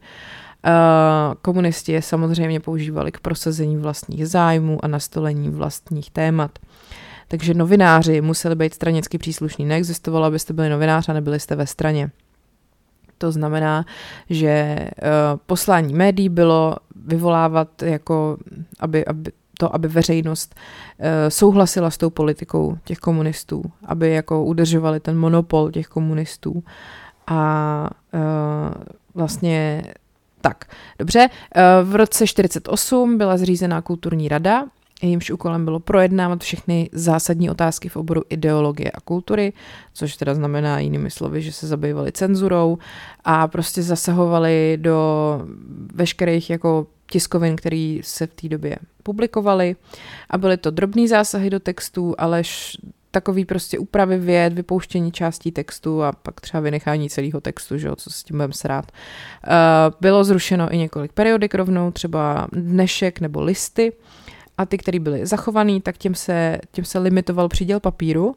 [0.66, 6.58] Uh, komunisti je samozřejmě používali k prosazení vlastních zájmů a nastolení vlastních témat.
[7.28, 9.64] Takže novináři museli být stranicky příslušní.
[9.64, 12.10] Neexistovalo, abyste byli novinář a nebyli jste ve straně.
[13.18, 13.84] To znamená,
[14.30, 18.36] že uh, poslání médií bylo vyvolávat jako,
[18.80, 25.00] aby, aby to, aby veřejnost uh, souhlasila s tou politikou těch komunistů, aby jako udržovali
[25.00, 26.64] ten monopol těch komunistů.
[27.26, 28.20] A uh,
[29.14, 29.82] vlastně
[30.40, 30.64] tak,
[30.98, 31.28] dobře.
[31.28, 34.64] Uh, v roce 48 byla zřízená kulturní rada,
[35.02, 39.52] jejímž úkolem bylo projednávat všechny zásadní otázky v oboru ideologie a kultury,
[39.92, 42.78] což teda znamená jinými slovy, že se zabývali cenzurou
[43.24, 45.42] a prostě zasahovali do
[45.94, 49.76] veškerých jako tiskovin, které se v té době publikovaly
[50.30, 52.42] a byly to drobné zásahy do textů, ale
[53.10, 57.96] takový prostě úpravy věd, vypouštění částí textu a pak třeba vynechání celého textu, že jo,
[57.96, 58.92] co s tím budeme srát.
[58.92, 59.52] Uh,
[60.00, 63.92] bylo zrušeno i několik periodik rovnou, třeba Dnešek nebo Listy
[64.58, 68.36] a ty, které byly zachovaný, tak tím se, tím se limitoval příděl papíru.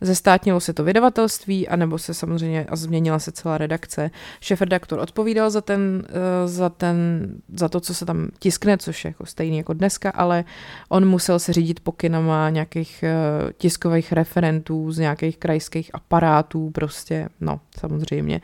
[0.00, 4.10] Zestátnilo se to vydavatelství, anebo se samozřejmě a změnila se celá redakce.
[4.40, 9.08] Šéf-redaktor odpovídal za, ten, eh, za, ten, za to, co se tam tiskne, což je
[9.08, 10.44] jako stejný jako dneska, ale
[10.88, 17.60] on musel se řídit pokynama nějakých eh, tiskových referentů z nějakých krajských aparátů, prostě, no,
[17.80, 18.40] samozřejmě.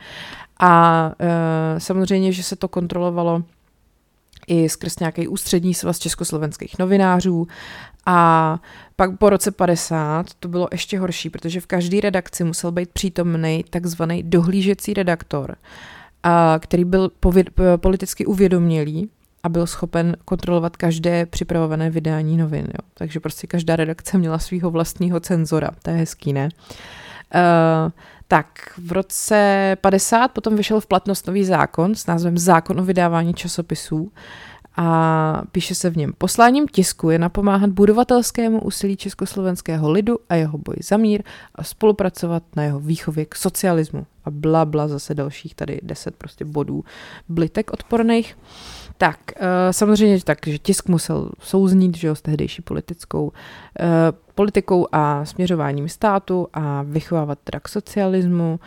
[0.59, 3.43] A e, samozřejmě, že se to kontrolovalo
[4.49, 7.47] i skrz nějaký ústřední svaz československých novinářů
[8.05, 8.59] a
[8.95, 13.65] pak po roce 50 to bylo ještě horší, protože v každé redakci musel být přítomný
[13.69, 15.55] takzvaný dohlížecí redaktor,
[16.23, 17.11] a, který byl
[17.77, 19.09] politicky uvědomělý
[19.43, 22.65] a byl schopen kontrolovat každé připravované vydání novin.
[22.65, 22.89] Jo.
[22.93, 25.69] Takže prostě každá redakce měla svého vlastního cenzora.
[25.81, 26.49] To je hezký, ne?
[27.35, 27.91] Uh,
[28.31, 33.33] tak v roce 50 potom vyšel v platnost nový zákon s názvem Zákon o vydávání
[33.33, 34.11] časopisů
[34.77, 40.57] a píše se v něm posláním tisku je napomáhat budovatelskému úsilí československého lidu a jeho
[40.57, 41.23] boji za mír
[41.55, 46.45] a spolupracovat na jeho výchově k socialismu a bla bla zase dalších tady deset prostě
[46.45, 46.83] bodů
[47.29, 48.37] blitek odporných.
[49.01, 53.33] Tak, uh, samozřejmě tak, že tisk musel souznít že jo, s tehdejší politickou uh,
[54.35, 58.59] politikou a směřováním státu a vychovávat teda k socialismu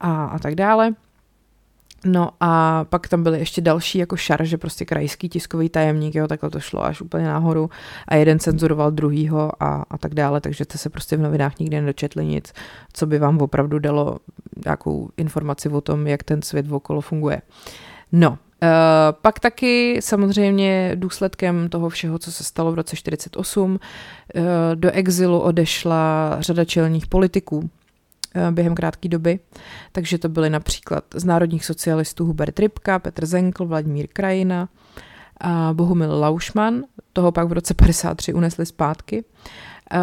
[0.00, 0.94] a, a tak dále.
[2.04, 6.50] No a pak tam byly ještě další jako šarže, prostě krajský tiskový tajemník, jo, takhle
[6.50, 7.70] to šlo až úplně nahoru
[8.08, 11.80] a jeden cenzuroval druhýho a, a tak dále, takže jste se prostě v novinách nikdy
[11.80, 12.52] nedočetli nic,
[12.92, 14.18] co by vám opravdu dalo
[14.64, 17.42] nějakou informaci o tom, jak ten svět okolo funguje.
[18.12, 18.38] No,
[19.12, 24.42] pak taky samozřejmě důsledkem toho všeho, co se stalo v roce 48, uh,
[24.74, 27.70] do exilu odešla řada čelních politiků.
[28.34, 29.38] Eh, během krátké doby.
[29.92, 34.68] Takže to byly například z národních socialistů Hubert Rybka, Petr Zenkl, Vladimír Krajina,
[35.40, 39.24] a Bohumil Laušman, toho pak v roce 53 unesli zpátky.
[39.92, 39.98] Eh,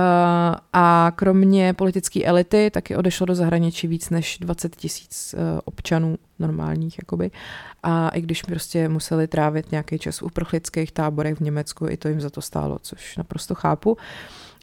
[0.74, 6.98] a kromě politické elity taky odešlo do zahraničí víc než 20 tisíc eh, občanů normálních,
[6.98, 7.32] jakoby.
[7.84, 12.08] A i když prostě museli trávit nějaký čas v uprchlických táborech v Německu, i to
[12.08, 13.92] jim za to stálo, což naprosto chápu.
[13.92, 13.98] Uh,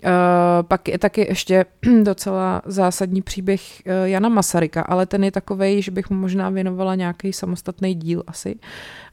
[0.05, 1.67] Uh, pak je taky ještě
[2.03, 6.95] docela zásadní příběh uh, Jana Masaryka, ale ten je takový, že bych mu možná věnovala
[6.95, 8.59] nějaký samostatný díl asi,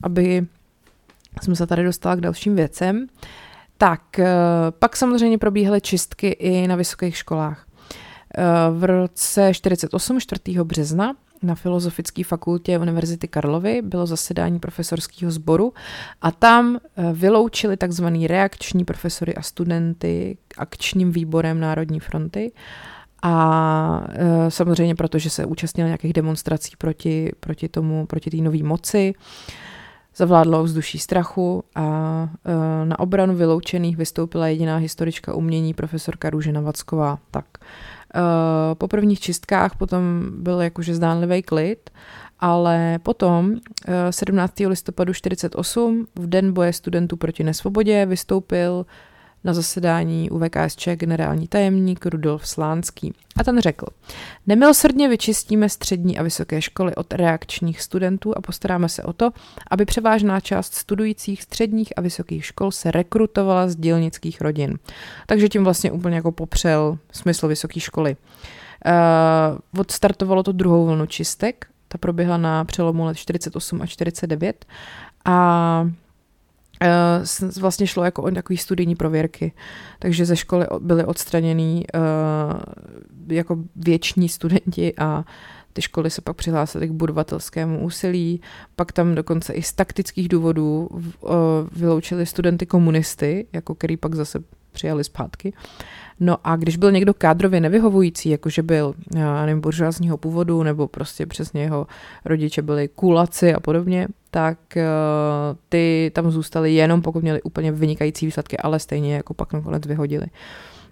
[0.03, 0.45] aby
[1.41, 3.07] jsme se tady dostala k dalším věcem.
[3.77, 4.25] Tak, uh,
[4.79, 7.65] pak samozřejmě probíhaly čistky i na vysokých školách.
[8.71, 10.41] V roce 48, 4.
[10.63, 15.73] března, na Filozofické fakultě Univerzity Karlovy bylo zasedání profesorského sboru
[16.21, 22.51] a tam eh, vyloučili takzvaný reakční profesory a studenty akčním výborem Národní fronty
[23.23, 24.07] a
[24.49, 29.13] samozřejmě protože se účastnil nějakých demonstrací proti, proti tomu, proti té nové moci,
[30.15, 31.83] zavládlo vzduší strachu a
[32.45, 37.19] e, na obranu vyloučených vystoupila jediná historička umění profesorka Růžena Vacková.
[37.31, 37.45] Tak
[38.15, 41.89] Eh, po prvních čistkách potom byl jakože zdánlivý klid,
[42.39, 43.55] ale potom
[44.09, 44.65] 17.
[44.65, 48.85] Eh, listopadu 48 v den boje studentů proti nesvobodě vystoupil
[49.45, 53.13] na zasedání u VKSČ generální tajemník Rudolf Slánský.
[53.37, 53.85] A ten řekl,
[54.47, 59.31] nemilosrdně vyčistíme střední a vysoké školy od reakčních studentů a postaráme se o to,
[59.71, 64.79] aby převážná část studujících středních a vysokých škol se rekrutovala z dělnických rodin.
[65.27, 68.15] Takže tím vlastně úplně jako popřel smysl vysoké školy.
[68.85, 74.65] Uh, odstartovalo to druhou vlnu čistek, ta proběhla na přelomu let 48 a 49
[75.25, 75.89] a
[76.81, 79.51] Uh, vlastně šlo jako o takový studijní prověrky,
[79.99, 82.59] takže ze školy byly odstraněný uh,
[83.27, 85.25] jako věční studenti a
[85.73, 88.41] ty školy se pak přihlásily k budovatelskému úsilí,
[88.75, 91.31] pak tam dokonce i z taktických důvodů uh,
[91.71, 94.39] vyloučili studenty komunisty, jako který pak zase
[94.71, 95.53] přijali zpátky.
[96.19, 101.61] No a když byl někdo kádrově nevyhovující, jakože byl, nevím, buržoázního původu, nebo prostě přesně
[101.61, 101.87] jeho
[102.25, 104.83] rodiče byli kulaci a podobně, tak uh,
[105.69, 110.25] ty tam zůstaly jenom pokud měli úplně vynikající výsledky, ale stejně jako pak nakonec vyhodili.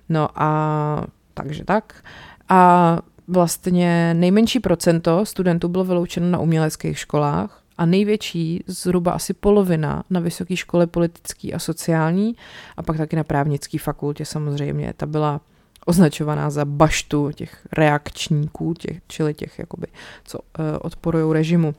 [0.09, 2.03] No a takže tak.
[2.49, 10.03] A vlastně nejmenší procento studentů bylo vyloučeno na uměleckých školách a největší, zhruba asi polovina,
[10.09, 12.35] na vysoké škole politický a sociální
[12.77, 14.93] a pak taky na právnické fakultě samozřejmě.
[14.97, 15.41] Ta byla
[15.85, 19.87] označovaná za baštu těch reakčníků, těch, čili těch, jakoby,
[20.23, 20.45] co uh,
[20.81, 21.75] odporují režimu.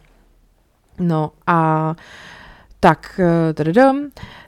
[0.99, 1.95] No a
[2.81, 3.53] tak, eh,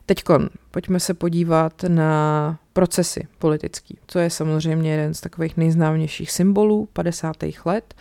[0.07, 0.25] teď
[0.71, 7.67] pojďme se podívat na procesy politický, co je samozřejmě jeden z takových nejznámějších symbolů 50.
[7.67, 7.95] let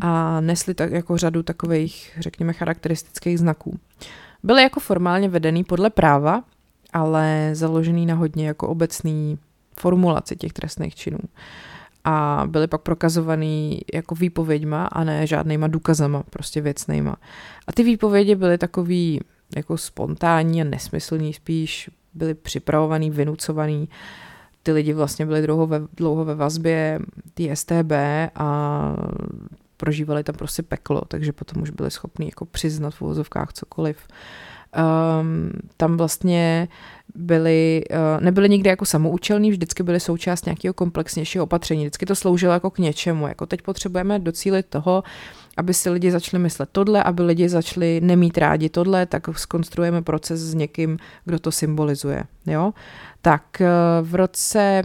[0.00, 3.78] a nesli tak jako řadu takových, řekněme, charakteristických znaků.
[4.42, 6.42] Byly jako formálně vedený podle práva
[6.92, 9.38] ale založený na hodně jako obecný
[9.80, 11.18] formulaci těch trestných činů.
[12.04, 17.16] A byly pak prokazovaný jako výpověďma a ne žádnýma důkazama, prostě věcnýma.
[17.66, 19.20] A ty výpovědi byly takový
[19.56, 23.88] jako spontánní a nesmyslný spíš, byly připravovaný, vynucovaný.
[24.62, 27.00] Ty lidi vlastně byli dlouho ve, dlouho ve vazbě,
[27.34, 27.92] ty STB
[28.34, 28.94] a
[29.76, 33.98] prožívali tam prostě peklo, takže potom už byli schopni jako přiznat v uvozovkách cokoliv.
[35.20, 36.68] Um, tam vlastně
[37.18, 41.84] byli, uh, nebyli nikdy jako samoučelní, vždycky byly součást nějakého komplexnějšího opatření.
[41.84, 43.28] Vždycky to sloužilo jako k něčemu.
[43.28, 45.02] Jako teď potřebujeme docílit toho,
[45.56, 50.40] aby si lidi začali myslet tohle, aby lidi začali nemít rádi tohle, tak skonstruujeme proces
[50.40, 52.24] s někým, kdo to symbolizuje.
[52.46, 52.72] Jo?
[53.22, 54.82] Tak uh, v roce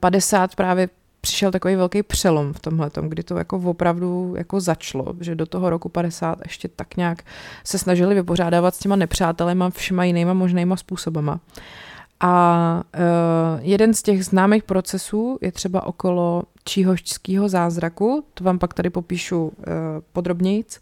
[0.00, 0.88] 50 právě
[1.28, 5.70] přišel takový velký přelom v tomhle, kdy to jako opravdu jako začalo, že do toho
[5.70, 7.22] roku 50 ještě tak nějak
[7.64, 11.40] se snažili vypořádávat s těma nepřátelema všema jinýma možnýma způsobama.
[12.20, 18.74] A uh, jeden z těch známých procesů je třeba okolo číhošťského zázraku, to vám pak
[18.74, 19.52] tady popíšu uh,
[20.12, 20.80] podrobnějc.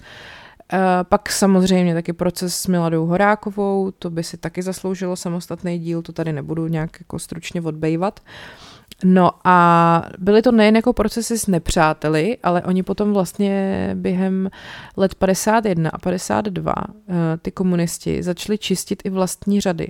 [0.72, 6.02] Uh, pak samozřejmě taky proces s Miladou Horákovou, to by si taky zasloužilo samostatný díl,
[6.02, 8.20] to tady nebudu nějak jako stručně odbejvat.
[8.20, 14.50] Uh, No a byly to nejen jako procesy s nepřáteli, ale oni potom vlastně během
[14.96, 19.88] let 51 a 52 eh, ty komunisti začali čistit i vlastní řady.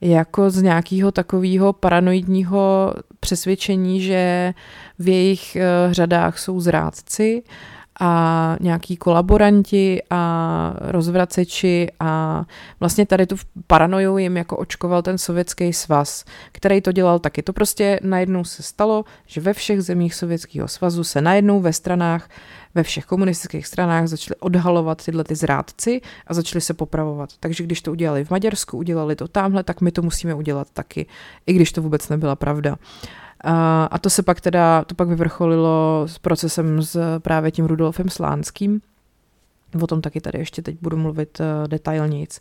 [0.00, 4.54] Jako z nějakého takového paranoidního přesvědčení, že
[4.98, 7.42] v jejich eh, řadách jsou zrádci
[8.00, 12.44] a nějaký kolaboranti a rozvraceči a
[12.80, 17.42] vlastně tady tu paranoju jim jako očkoval ten sovětský svaz, který to dělal taky.
[17.42, 22.28] To prostě najednou se stalo, že ve všech zemích sovětského svazu se najednou ve stranách,
[22.74, 27.30] ve všech komunistických stranách začali odhalovat tyhle ty zrádci a začali se popravovat.
[27.40, 31.06] Takže když to udělali v Maďarsku, udělali to tamhle, tak my to musíme udělat taky,
[31.46, 32.72] i když to vůbec nebyla pravda.
[32.72, 32.76] A,
[33.90, 38.80] a to se pak teda, to pak vyvrcholilo s procesem s právě tím Rudolfem Slánským.
[39.82, 42.40] O tom taky tady ještě teď budu mluvit uh, detailnějc.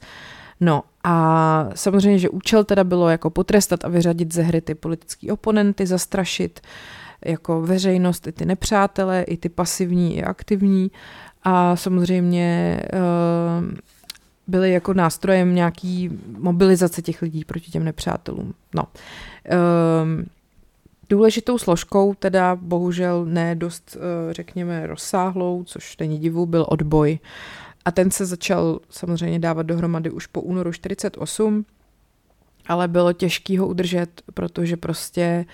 [0.60, 5.34] No a samozřejmě, že účel teda bylo jako potrestat a vyřadit ze hry ty politické
[5.34, 6.62] oponenty, zastrašit
[7.25, 10.91] jako veřejnost, i ty nepřátele, i ty pasivní, i aktivní.
[11.43, 13.73] A samozřejmě uh,
[14.47, 18.53] byly jako nástrojem nějaký mobilizace těch lidí proti těm nepřátelům.
[18.75, 18.84] No.
[18.84, 20.25] Uh,
[21.10, 27.20] Důležitou složkou, teda bohužel ne dost, eh, řekněme, rozsáhlou, což není divu, byl odboj.
[27.86, 31.65] A ten se začal samozřejmě dávat dohromady už po únoru 48,
[32.68, 35.46] ale bylo těžký ho udržet, protože prostě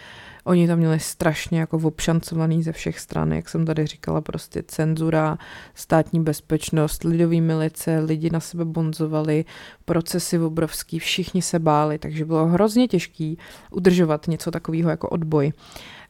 [0.44, 5.38] Oni to měli strašně jako obšancovaný ze všech stran, jak jsem tady říkala, prostě cenzura,
[5.76, 9.46] státní bezpečnost, lidový milice, lidi na sebe bonzovali,
[9.86, 13.38] procesy obrovský, všichni se báli, takže bylo hrozně těžký
[13.72, 15.54] udržovat něco takového jako odboj.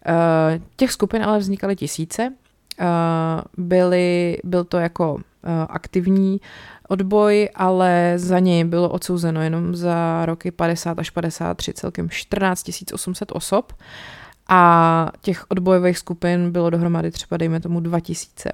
[0.06, 2.34] Eh, těch skupin ale vznikaly tisíce,
[2.80, 2.86] eh,
[3.58, 6.42] byly, byl to jako eh, aktivní
[6.88, 13.32] odboj, ale za něj bylo odsouzeno jenom za roky 50 až 53 celkem 14 800
[13.32, 13.74] osob
[14.50, 18.52] a těch odbojových skupin bylo dohromady třeba, dejme tomu, 2000.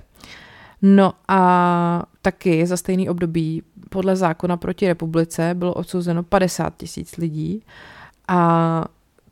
[0.81, 7.63] No a taky za stejný období podle zákona proti republice bylo odsouzeno 50 tisíc lidí
[8.27, 8.85] a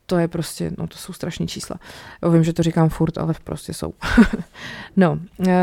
[0.06, 1.76] to je prostě, no to jsou strašné čísla.
[2.24, 3.94] Já vím, že to říkám furt, ale prostě jsou.
[4.96, 5.54] no, eh,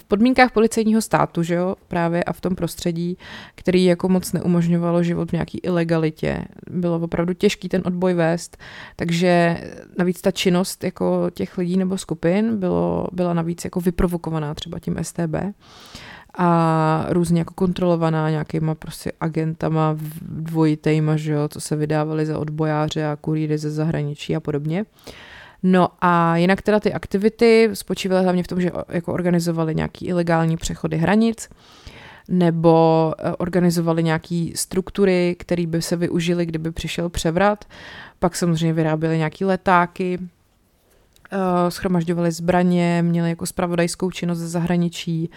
[0.00, 3.18] v podmínkách policejního státu, že jo, právě a v tom prostředí,
[3.54, 8.56] který jako moc neumožňovalo život v nějaký ilegalitě, bylo opravdu těžký ten odboj vést,
[8.96, 9.60] takže
[9.98, 14.96] navíc ta činnost jako těch lidí nebo skupin bylo, byla navíc jako vyprovokovaná třeba tím
[15.02, 15.34] STB
[16.38, 23.06] a různě jako kontrolovaná nějakýma prostě agentama dvojitejma, že jo, co se vydávali za odbojáře
[23.06, 24.84] a kurýry ze zahraničí a podobně.
[25.62, 30.56] No a jinak teda ty aktivity spočívaly hlavně v tom, že jako organizovali nějaký ilegální
[30.56, 31.48] přechody hranic,
[32.28, 37.64] nebo eh, organizovali nějaké struktury, které by se využily, kdyby přišel převrat.
[38.18, 40.18] Pak samozřejmě vyráběli nějaké letáky,
[41.68, 45.30] schromažďovali zbraně, měli jako spravodajskou činnost ze zahraničí,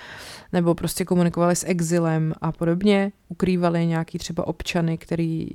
[0.54, 5.47] nebo prostě komunikovali s exilem a podobně, ukrývali nějaký třeba občany, který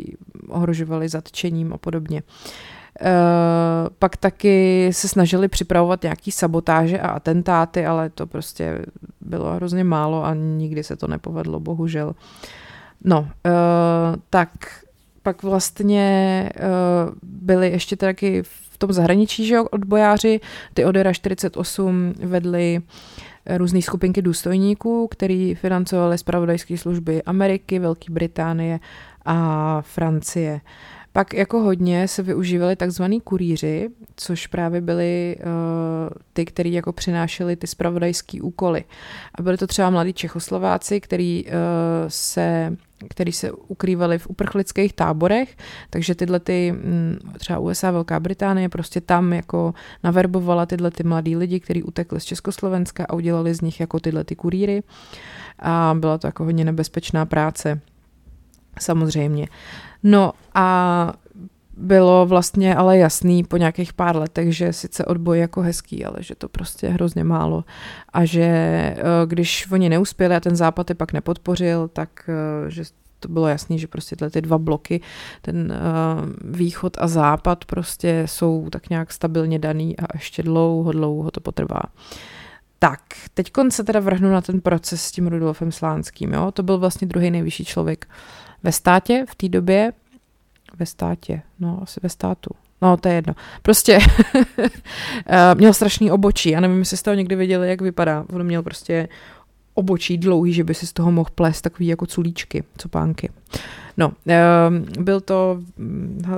[0.48, 2.22] ohrožovali zatčením a podobně.
[3.00, 3.08] Uh,
[3.98, 8.84] pak taky se snažili připravovat nějaký sabotáže a atentáty, ale to prostě
[9.20, 12.14] bylo hrozně málo a nikdy se to nepovedlo, bohužel.
[13.04, 13.28] No, uh,
[14.30, 14.50] tak
[15.22, 18.42] pak vlastně uh, byly ještě taky
[18.76, 20.40] v tom zahraničí, že odbojáři,
[20.74, 22.80] ty Odera 48 vedli
[23.46, 28.80] eh, různé skupinky důstojníků, který financovali zpravodajské služby Ameriky, Velké Británie
[29.24, 30.60] a Francie.
[31.16, 35.44] Pak jako hodně se využívali takzvaný kurýři, což právě byli uh,
[36.32, 38.84] ty, kteří jako přinášeli ty spravodajské úkoly.
[39.34, 41.52] A byli to třeba mladí Čechoslováci, který uh,
[42.08, 42.76] se
[43.10, 45.56] který se ukrývali v uprchlických táborech,
[45.90, 51.36] takže tyhle ty, mm, třeba USA, Velká Británie, prostě tam jako naverbovala tyhle ty mladý
[51.36, 54.82] lidi, kteří utekli z Československa a udělali z nich jako tyhle ty kurýry
[55.58, 57.80] a byla to jako hodně nebezpečná práce,
[58.80, 59.48] samozřejmě.
[60.02, 61.12] No a
[61.76, 66.34] bylo vlastně ale jasný po nějakých pár letech, že sice odboj jako hezký, ale že
[66.34, 67.64] to prostě je hrozně málo
[68.12, 72.84] a že eh, když oni neuspěli a ten západ je pak nepodpořil, tak eh, že
[73.20, 75.00] to bylo jasný, že prostě tyhle ty dva bloky,
[75.42, 81.30] ten uh, východ a západ prostě jsou tak nějak stabilně daný a ještě dlouho, dlouho
[81.30, 81.82] to potrvá.
[82.78, 83.00] Tak,
[83.34, 86.32] teď se teda vrhnu na ten proces s tím Rudolfem Slánským.
[86.32, 86.52] Jo?
[86.52, 88.08] To byl vlastně druhý nejvyšší člověk
[88.66, 89.92] ve státě v té době,
[90.78, 92.50] ve státě, no asi ve státu,
[92.82, 93.34] no to je jedno.
[93.62, 93.98] Prostě
[95.26, 98.24] eh, měl strašný obočí, já nevím, jestli jste ho někdy viděli, jak vypadá.
[98.32, 99.08] On měl prostě
[99.74, 103.30] obočí dlouhý, že by si z toho mohl plést takový jako culíčky, copánky.
[103.96, 104.36] No, eh,
[105.00, 105.60] byl to
[106.24, 106.28] eh,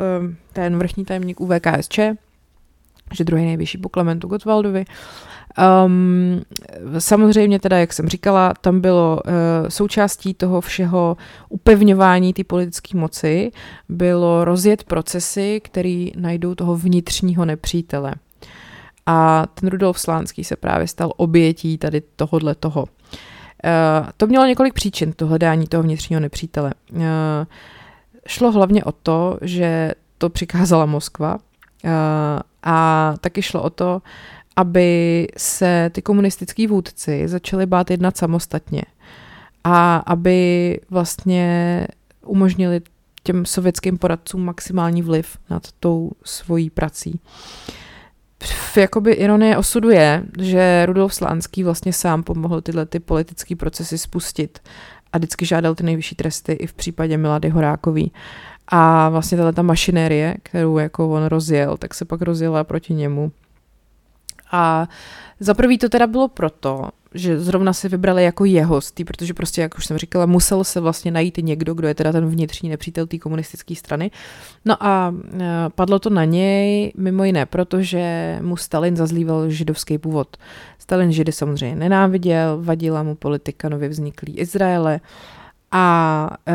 [0.53, 1.99] ten vrchní tajemník UVKSČ,
[3.13, 4.85] že druhý nejvyšší po Klementu Gottwaldovi.
[5.59, 6.43] Um,
[6.99, 9.33] samozřejmě teda, jak jsem říkala, tam bylo uh,
[9.69, 11.17] součástí toho všeho
[11.49, 13.53] upevňování té politické moci,
[13.89, 18.15] bylo rozjet procesy, které najdou toho vnitřního nepřítele.
[19.07, 22.83] A ten Rudolf Slánský se právě stal obětí tady tohohle toho.
[22.83, 22.89] Uh,
[24.17, 26.75] to mělo několik příčin, to hledání toho vnitřního nepřítele.
[26.93, 27.03] Uh,
[28.27, 31.91] šlo hlavně o to, že to přikázala Moskva uh,
[32.63, 34.03] a taky šlo o to,
[34.59, 38.83] aby se ty komunistický vůdci začali bát jednat samostatně
[39.65, 41.87] a aby vlastně
[42.27, 42.81] umožnili
[43.23, 47.21] těm sovětským poradcům maximální vliv nad tou svojí prací.
[48.77, 54.59] Jakoby ironie osudu je, že Rudolf Slánský vlastně sám pomohl tyhle ty politické procesy spustit
[55.13, 58.13] a vždycky žádal ty nejvyšší tresty i v případě Milady Horákový.
[58.69, 63.33] A vlastně tato ta mašinérie, kterou jako on rozjel, tak se pak rozjela proti němu
[64.53, 64.89] a
[65.41, 69.61] za prvý to teda bylo proto, že zrovna si vybrali jako jeho hostý, protože prostě,
[69.61, 73.07] jak už jsem říkala, musel se vlastně najít někdo, kdo je teda ten vnitřní nepřítel
[73.07, 74.11] té komunistické strany.
[74.65, 75.45] No a e,
[75.75, 80.37] padlo to na něj mimo jiné, protože mu Stalin zazlíval židovský původ.
[80.79, 85.01] Stalin židy samozřejmě nenáviděl, vadila mu politika nově vzniklý Izraele
[85.73, 86.55] a e,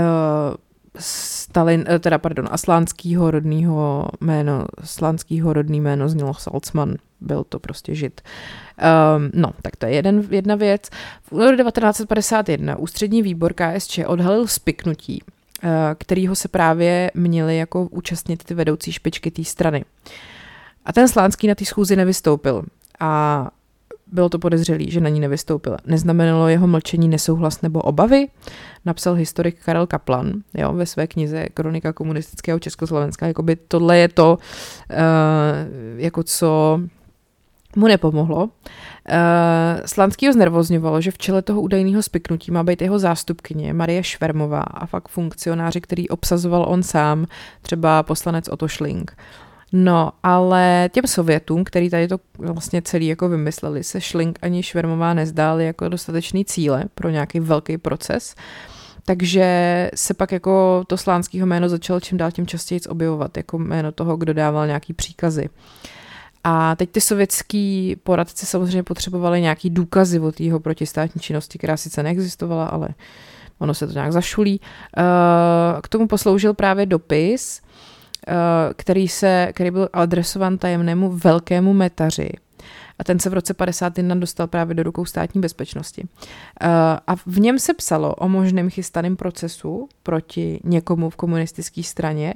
[0.99, 7.59] Stalin, e, teda pardon, a slánskýho rodného jméno, slánskýho rodný jméno znělo Salzman, byl to
[7.59, 8.21] prostě žid.
[9.17, 10.89] Um, no, tak to je jeden, jedna věc.
[11.21, 15.24] V únoru 1951 ústřední výbor KSČ odhalil spiknutí,
[15.63, 19.86] uh, kterýho se právě měli jako účastnit ty vedoucí špičky té strany.
[20.86, 22.63] A ten Slánský na té schůzi nevystoupil.
[22.99, 23.49] A
[24.13, 25.78] bylo to podezřelý, že na ní nevystoupil.
[25.86, 28.28] Neznamenalo jeho mlčení nesouhlas nebo obavy?
[28.86, 33.28] Napsal historik Karel Kaplan jo, ve své knize Kronika komunistického Československa.
[33.28, 34.97] Jakoby tohle je to, uh,
[35.97, 36.80] jako co
[37.76, 38.43] mu nepomohlo.
[38.43, 38.49] Uh,
[39.86, 44.61] Slanský ho znervozňovalo, že v čele toho údajného spiknutí má být jeho zástupkyně Marie Švermová
[44.61, 47.26] a fakt funkcionáři, který obsazoval on sám,
[47.61, 49.15] třeba poslanec Otto Schling.
[49.76, 55.13] No, ale těm Sovětům, který tady to vlastně celý jako vymysleli, se Schling ani Švermová
[55.13, 58.36] nezdály jako dostatečný cíle pro nějaký velký proces.
[59.05, 63.91] Takže se pak jako to slánského jméno začalo čím dál tím častěji objevovat, jako jméno
[63.91, 65.49] toho, kdo dával nějaký příkazy.
[66.43, 72.03] A teď ty sovětský poradci samozřejmě potřebovali nějaký důkazy o jeho protistátní činnosti, která sice
[72.03, 72.89] neexistovala, ale
[73.59, 74.61] ono se to nějak zašulí.
[74.97, 75.01] Eh,
[75.81, 77.61] k tomu posloužil právě dopis,
[78.27, 78.33] eh,
[78.75, 82.29] který, se, který byl adresovan tajemnému velkému metaři,
[82.99, 86.07] a ten se v roce 51 dostal právě do rukou státní bezpečnosti.
[86.61, 86.67] Eh,
[87.07, 92.33] a v něm se psalo o možném chystaném procesu proti někomu v komunistické straně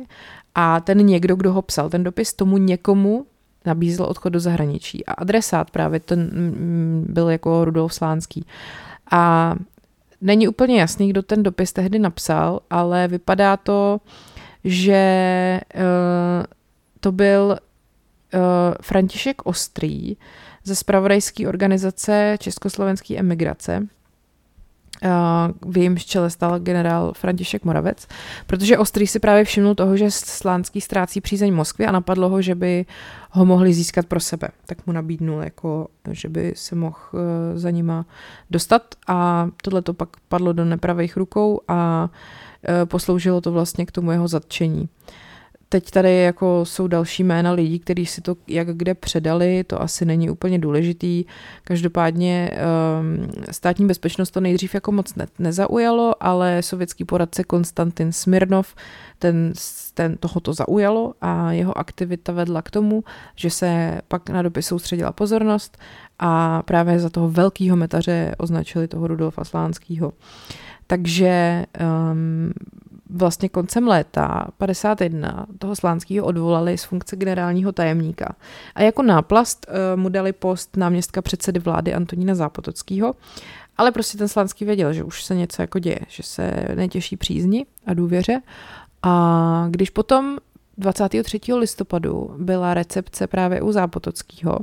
[0.56, 3.26] a ten někdo, kdo ho psal, ten dopis tomu někomu
[3.68, 5.06] nabízel odchod do zahraničí.
[5.06, 8.46] A adresát právě ten mm, byl jako Rudolf Slánský.
[9.12, 9.56] A
[10.22, 14.02] není úplně jasný, kdo ten dopis tehdy napsal, ale vypadá to,
[14.64, 16.46] že uh,
[17.00, 17.58] to byl
[18.34, 18.40] uh,
[18.82, 20.18] František Ostrý
[20.64, 23.88] ze spravodajské organizace Československé emigrace,
[25.66, 28.08] v jejím čele stal generál František Moravec,
[28.48, 32.56] protože Ostrý si právě všimnul toho, že Slánský ztrácí přízeň Moskvy a napadlo ho, že
[32.56, 32.86] by
[33.32, 34.48] ho mohli získat pro sebe.
[34.66, 38.06] Tak mu nabídnul, jako, že by se mohl eh, za nima
[38.52, 42.10] dostat a tohle to pak padlo do nepravých rukou a
[42.86, 44.90] posloužilo to vlastně k tomu jeho zatčení.
[45.70, 50.06] Teď tady jako jsou další jména lidí, kteří si to jak kde předali, to asi
[50.06, 51.26] není úplně důležitý.
[51.64, 58.76] Každopádně um, státní bezpečnost to nejdřív jako moc ne- nezaujalo, ale sovětský poradce Konstantin Smirnov
[59.20, 59.54] ten,
[59.94, 63.04] ten toho to zaujalo a jeho aktivita vedla k tomu,
[63.36, 65.78] že se pak na dopis soustředila pozornost
[66.20, 70.14] a právě za toho velkého metaře označili toho Rudolfa Slánského.
[70.88, 71.66] Takže
[72.12, 72.52] um,
[73.10, 78.36] vlastně koncem léta 51 toho Slánského odvolali z funkce generálního tajemníka.
[78.76, 83.14] A jako náplast uh, mu dali post náměstka předsedy vlády Antonína Zápotockého,
[83.78, 87.66] ale prostě ten Slánský věděl, že už se něco jako děje, že se netěší přízni
[87.86, 88.42] a důvěře.
[89.04, 90.38] A když potom
[90.78, 91.40] 23.
[91.54, 94.60] listopadu byla recepce právě u Zápotockého,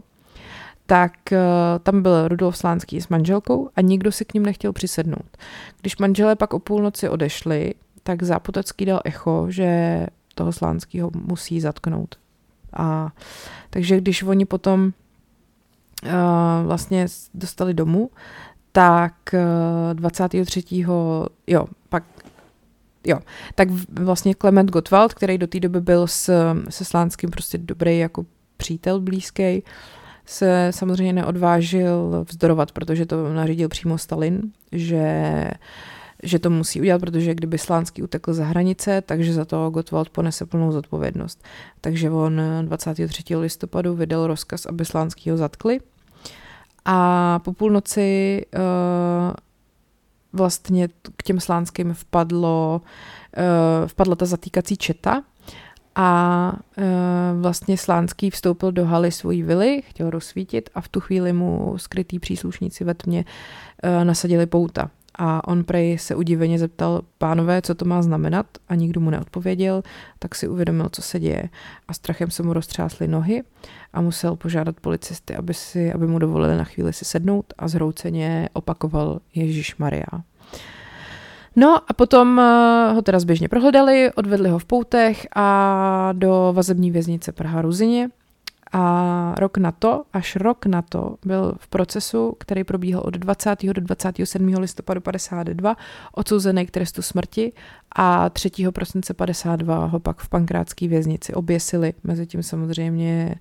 [0.87, 1.39] tak uh,
[1.83, 5.37] tam byl Rudolf Slánský s manželkou a nikdo si k ním nechtěl přisednout.
[5.81, 7.75] Když manželé pak o půlnoci odešli,
[8.05, 12.15] tak Zápotocký dal echo, že toho Slánského musí zatknout.
[12.73, 13.13] A
[13.71, 14.93] takže když oni potom
[16.05, 16.11] uh,
[16.67, 18.11] vlastně dostali domů,
[18.73, 20.63] tak uh, 23.
[21.47, 22.05] jo, pak
[23.07, 23.19] jo,
[23.55, 23.69] tak
[24.01, 28.27] vlastně Klement Gottwald, který do té doby byl s, se Slánským prostě dobrý jako
[28.57, 29.63] přítel blízký,
[30.27, 34.43] se samozřejmě neodvážil vzdorovat, protože to nařídil přímo Stalin,
[34.73, 35.51] že
[36.25, 40.47] že to musí udělat, protože kdyby Slánský utekl za hranice, takže za to Gottwald ponese
[40.47, 41.45] plnou zodpovědnost.
[41.81, 43.37] Takže on 23.
[43.37, 45.81] listopadu vydal rozkaz, aby Slánskýho zatkli.
[46.85, 49.35] A po půlnoci uh,
[50.33, 55.23] vlastně k těm Slánským vpadlo, uh, vpadla ta zatýkací četa,
[55.97, 61.33] a uh, vlastně Slánský vstoupil do haly svojí vily, chtěl rozsvítit a v tu chvíli
[61.33, 64.91] mu skrytý příslušníci ve tmě uh, nasadili pouta.
[65.19, 69.83] A on prej se udiveně zeptal pánové, co to má znamenat a nikdo mu neodpověděl,
[70.19, 71.49] tak si uvědomil, co se děje.
[71.89, 73.43] A strachem se mu roztřásly nohy
[73.93, 78.49] a musel požádat policisty, aby, si, aby mu dovolili na chvíli si sednout a zhrouceně
[78.53, 80.07] opakoval Ježíš Maria.
[81.57, 86.91] No a potom eh, ho teda zběžně prohledali, odvedli ho v poutech a do vazební
[86.91, 88.09] věznice Praha Ruzině.
[88.77, 93.63] A rok na to, až rok na to, byl v procesu, který probíhal od 20.
[93.63, 94.55] do 27.
[94.55, 95.77] listopadu 52,
[96.13, 97.53] odsouzený k trestu smrti
[97.97, 98.51] a 3.
[98.71, 101.95] prosince 52 ho pak v pankrátské věznici oběsili.
[102.05, 103.35] Mezi tím samozřejmě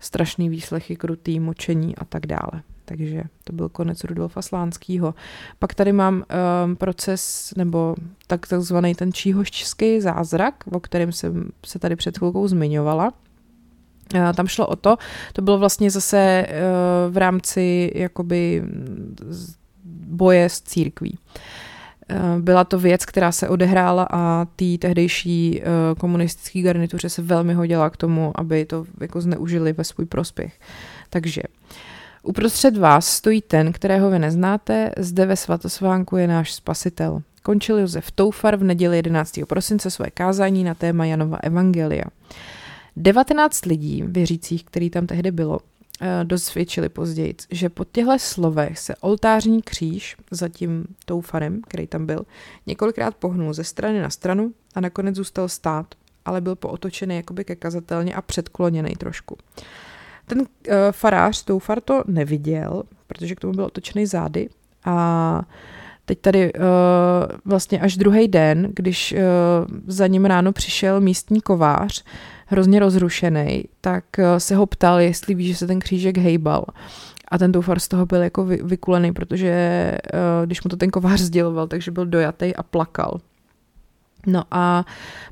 [0.00, 2.62] strašný výslechy, krutý, močení a tak dále.
[2.84, 5.14] Takže to byl konec Rudolfa Slánského.
[5.58, 7.94] Pak tady mám um, proces, nebo
[8.26, 13.12] tak, takzvaný ten číhoščský zázrak, o kterém jsem se tady před chvilkou zmiňovala.
[14.34, 14.96] Tam šlo o to,
[15.32, 18.62] to bylo vlastně zase uh, v rámci jakoby
[20.06, 21.18] boje s církví.
[22.10, 25.62] Uh, byla to věc, která se odehrála a té tehdejší
[25.98, 30.60] komunistické garnituře se velmi hodila k tomu, aby to jako zneužili ve svůj prospěch.
[31.10, 31.42] Takže
[32.22, 37.22] Uprostřed vás stojí ten, kterého vy neznáte, zde ve svatosvánku je náš spasitel.
[37.42, 39.38] Končil Josef Toufar v neděli 11.
[39.48, 42.04] prosince své kázání na téma Janova Evangelia.
[42.98, 45.58] 19 lidí, věřících, který tam tehdy bylo,
[46.00, 52.06] eh, dozvědčili později, že po těchto slovech se oltářní kříž za tím toufarem, který tam
[52.06, 52.20] byl,
[52.66, 55.94] několikrát pohnul ze strany na stranu a nakonec zůstal stát,
[56.24, 59.36] ale byl pootočený jakoby ke kazatelně a předkloněný trošku.
[60.26, 60.46] Ten uh,
[60.90, 64.48] farář Toufar to neviděl, protože k tomu byl otočený zády
[64.84, 65.42] a
[66.04, 66.62] teď tady uh,
[67.44, 69.18] vlastně až druhý den, když uh,
[69.86, 72.04] za ním ráno přišel místní kovář,
[72.48, 76.64] hrozně rozrušený, tak uh, se ho ptal, jestli ví, že se ten křížek hejbal.
[77.28, 80.90] A ten Toufar z toho byl jako vy, vykulený, protože uh, když mu to ten
[80.90, 83.20] kovář sděloval, takže byl dojatý a plakal.
[84.26, 84.84] No a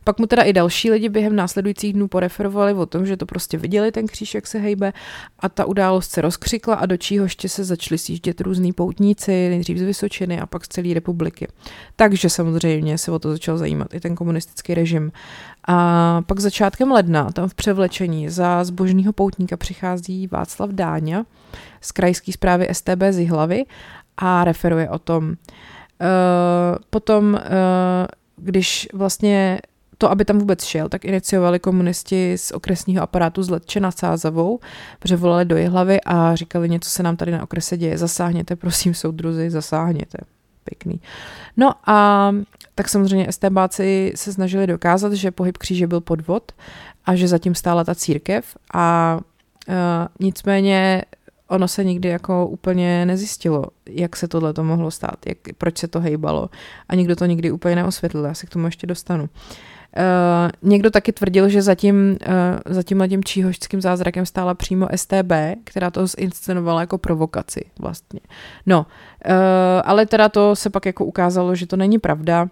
[0.05, 3.59] pak mu teda i další lidi během následujících dnů poreferovali o tom, že to prostě
[3.59, 4.93] viděli ten kříž, jak se hejbe
[5.41, 9.83] a ta událost se rozkřikla a do ještě se začali sjíždět různí poutníci, nejdřív z
[9.83, 11.49] Vysočiny a pak z celé republiky.
[11.97, 15.12] Takže samozřejmě se o to začal zajímat i ten komunistický režim.
[15.67, 21.25] A pak začátkem ledna tam v převlečení za zbožního poutníka přichází Václav Dáňa
[21.81, 23.64] z krajské zprávy STB z Jihlavy
[24.17, 25.29] a referuje o tom.
[25.29, 25.35] Uh,
[26.91, 27.41] potom uh,
[28.37, 29.59] když vlastně
[29.99, 34.61] to, aby tam vůbec šel, tak iniciovali komunisti z okresního aparátu z Letče nad Sázavou,
[34.99, 38.95] protože volali do hlavy a říkali, něco se nám tady na okrese děje, zasáhněte, prosím,
[38.95, 40.19] soudruzi, zasáhněte.
[40.64, 41.01] Pěkný.
[41.57, 42.33] No a
[42.77, 46.53] tak samozřejmě STBáci se snažili dokázat, že pohyb kříže byl podvod
[47.05, 49.18] a že zatím stála ta církev a
[49.68, 49.74] uh,
[50.20, 51.03] nicméně
[51.49, 55.89] ono se nikdy jako úplně nezjistilo, jak se tohle to mohlo stát, jak, proč se
[55.89, 56.51] to hejbalo
[56.89, 59.22] a nikdo to nikdy úplně neosvětlil, já se k tomu ještě dostanu.
[59.24, 65.33] Uh, někdo taky tvrdil, že zatím, uh, za tímhle tím číhošským zázrakem stála přímo STB,
[65.64, 68.20] která to zinscenovala jako provokaci vlastně.
[68.66, 69.33] No, uh,
[69.85, 72.49] ale teda to se pak jako ukázalo, že to není pravda,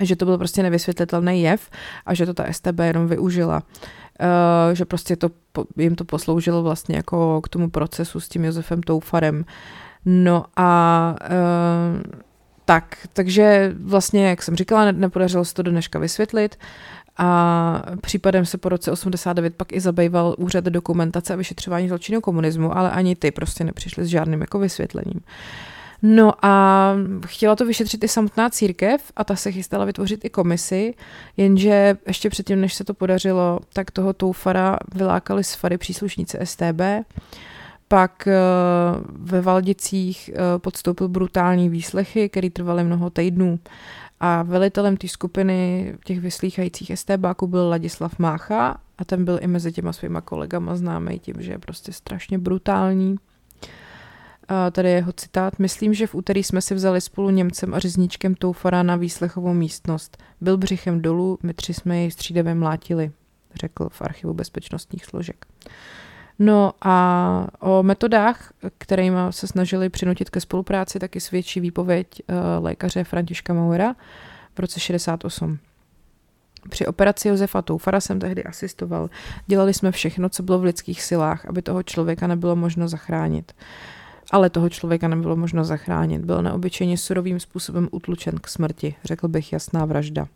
[0.00, 1.70] že to byl prostě nevysvětlitelný jev
[2.06, 3.62] a že to ta STB jenom využila.
[4.20, 5.30] Uh, že prostě to,
[5.76, 9.44] jim to posloužilo vlastně jako k tomu procesu s tím Josefem Toufarem.
[10.04, 12.02] No a uh,
[12.64, 16.56] tak, takže vlastně, jak jsem říkala, nepodařilo se to dneška vysvětlit
[17.16, 22.76] a případem se po roce 89 pak i zabýval úřad dokumentace a vyšetřování zločinu komunismu,
[22.76, 25.20] ale ani ty prostě nepřišly s žádným jako vysvětlením.
[26.02, 26.94] No a
[27.26, 30.94] chtěla to vyšetřit i samotná církev a ta se chystala vytvořit i komisi,
[31.36, 36.80] jenže ještě předtím, než se to podařilo, tak toho Toufara vylákali z Fary příslušníci STB,
[37.88, 38.34] pak eh,
[39.08, 43.58] ve Valdicích eh, podstoupil brutální výslechy, které trvaly mnoho týdnů.
[44.20, 49.72] A velitelem té skupiny těch vyslýchajících STBáků byl Ladislav Mácha a ten byl i mezi
[49.72, 53.16] těma svýma kolegama známý tím, že je prostě strašně brutální.
[54.52, 55.58] A tady je jeho citát.
[55.58, 60.22] Myslím, že v úterý jsme si vzali spolu Němcem a řezníčkem Toufara na výslechovou místnost.
[60.40, 63.12] Byl břichem dolů, my tři jsme jej střídavě mlátili,
[63.54, 65.46] řekl v archivu bezpečnostních složek.
[66.38, 73.04] No a o metodách, kterými se snažili přinutit ke spolupráci, taky svědčí výpověď uh, lékaře
[73.04, 73.94] Františka Mauera
[74.54, 75.58] v roce 68.
[76.68, 79.10] Při operaci Josefa Toufara jsem tehdy asistoval.
[79.46, 83.52] Dělali jsme všechno, co bylo v lidských silách, aby toho člověka nebylo možno zachránit.
[84.32, 86.24] Ale toho člověka nebylo možno zachránit.
[86.24, 90.26] Byl neobyčejně surovým způsobem utlučen k smrti, řekl bych jasná vražda.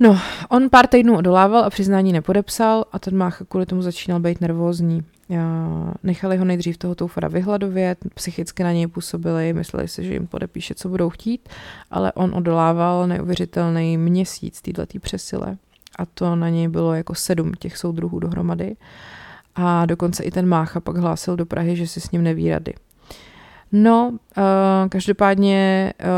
[0.00, 4.40] No, on pár týdnů odolával a přiznání nepodepsal a ten Mácha kvůli tomu začínal být
[4.40, 5.02] nervózní.
[6.02, 10.74] Nechali ho nejdřív toho Toufara vyhladovět, psychicky na něj působili, mysleli si, že jim podepíše,
[10.74, 11.48] co budou chtít,
[11.90, 15.56] ale on odolával neuvěřitelný měsíc této přesile
[15.98, 18.76] a to na něj bylo jako sedm těch soudruhů dohromady
[19.56, 22.74] a dokonce i ten Mácha pak hlásil do Prahy, že si s ním neví rady.
[23.72, 24.44] No, uh,
[24.88, 26.08] každopádně uh,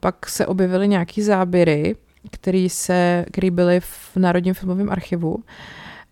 [0.00, 1.96] pak se objevily nějaký záběry,
[2.30, 5.36] který, se, který byly v Národním filmovém archivu.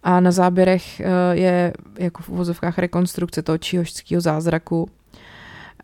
[0.02, 4.88] A na záběrech eh, je jako v uvozovkách rekonstrukce toho číhošského zázraku.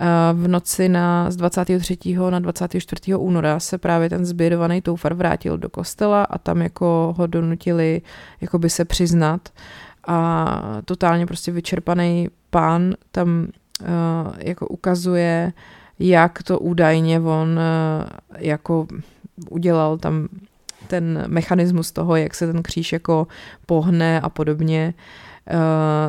[0.01, 1.99] Eh, v noci na, z 23.
[2.31, 3.17] na 24.
[3.17, 8.03] února se právě ten zbědovaný toufar vrátil do kostela a tam jako ho donutili
[8.41, 9.49] jakoby se přiznat
[10.09, 13.49] a totálně prostě vyčerpaný pán tam
[13.81, 13.87] uh,
[14.39, 15.53] jako ukazuje,
[15.99, 18.87] jak to údajně on uh, jako
[19.51, 20.29] udělal tam
[20.87, 23.27] ten mechanismus toho, jak se ten kříž jako
[23.67, 24.95] pohne a podobně.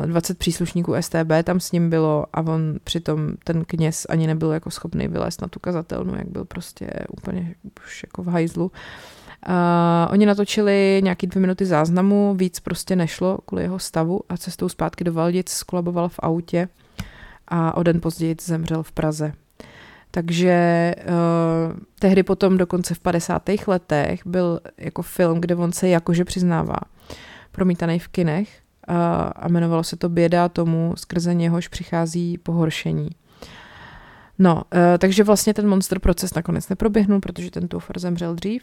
[0.06, 4.70] 20 příslušníků STB tam s ním bylo a on přitom ten kněz ani nebyl jako
[4.70, 7.54] schopný vylézt na tu kazatelnu, jak byl prostě úplně
[7.86, 8.64] už jako v hajzlu.
[8.64, 8.70] Uh,
[10.10, 15.04] oni natočili nějaký dvě minuty záznamu, víc prostě nešlo kvůli jeho stavu a cestou zpátky
[15.04, 16.68] do Valdic skolaboval v autě
[17.48, 19.32] a o den později zemřel v Praze.
[20.10, 23.42] Takže uh, tehdy potom dokonce v 50.
[23.66, 26.76] letech byl jako film, kde on se jakože přiznává,
[27.52, 28.48] promítaný v kinech
[28.88, 28.94] uh,
[29.36, 33.08] a jmenovalo se to Běda tomu, skrze něhož přichází pohoršení.
[34.38, 34.62] No, uh,
[34.98, 38.62] takže vlastně ten monster proces nakonec neproběhnul, protože ten Tuffer zemřel dřív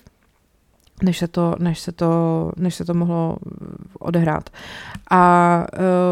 [1.04, 3.38] než se to, než se to, než se to mohlo
[4.00, 4.50] odehrát.
[5.12, 5.66] A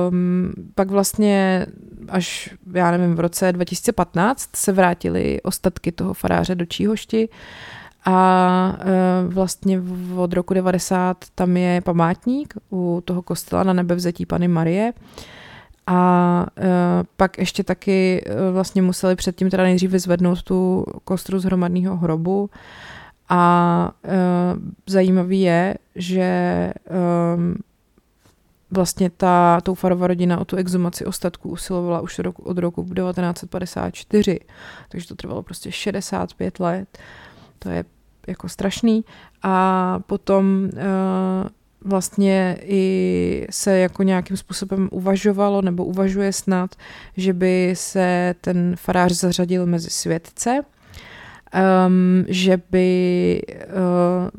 [0.09, 1.65] um, pak vlastně
[2.09, 7.29] až, já nevím, v roce 2015 se vrátili ostatky toho faráře do Číhošti
[8.05, 8.77] a
[9.25, 9.81] uh, vlastně
[10.15, 14.93] od roku 90 tam je památník u toho kostela na nebevzetí Pany Marie
[15.87, 16.63] a uh,
[17.17, 22.49] pak ještě taky uh, vlastně museli předtím teda nejdřív vyzvednout tu kostru z hromadného hrobu
[23.29, 24.11] a uh,
[24.87, 26.73] zajímavý je, že
[27.35, 27.55] um,
[28.71, 34.39] vlastně ta Toufarova rodina o tu exumaci ostatků usilovala už roku, od roku 1954,
[34.89, 36.97] takže to trvalo prostě 65 let,
[37.59, 37.85] to je
[38.27, 39.05] jako strašný.
[39.43, 41.49] A potom uh,
[41.81, 46.75] vlastně i se jako nějakým způsobem uvažovalo nebo uvažuje snad,
[47.17, 50.61] že by se ten farář zařadil mezi světce,
[51.53, 54.29] um, že by uh,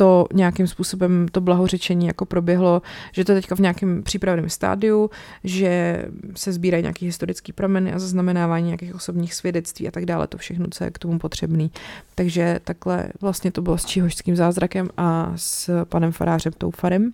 [0.00, 5.10] to nějakým způsobem, to blahořečení jako proběhlo, že to je teďka v nějakém přípravném stádiu,
[5.44, 6.04] že
[6.34, 10.66] se sbírají nějaké historické prameny a zaznamenávání nějakých osobních svědectví a tak dále, to všechno,
[10.70, 11.70] co je k tomu potřebný.
[12.14, 17.12] Takže takhle vlastně to bylo s číhošským zázrakem a s panem farářem Toufarem.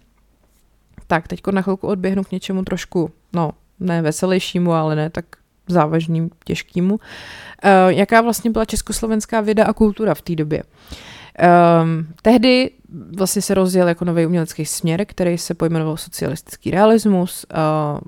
[1.07, 3.51] Tak, teď na chvilku odběhnu k něčemu trošku, no,
[3.81, 5.25] ne veselějšímu, ale ne tak
[5.69, 6.95] závažným, těžkýmu.
[6.95, 7.01] Uh,
[7.89, 10.63] jaká vlastně byla československá věda a kultura v té době?
[11.83, 12.71] Um, tehdy
[13.17, 18.01] vlastně se rozjel jako nový umělecký směr, který se pojmenoval socialistický realismus, uh,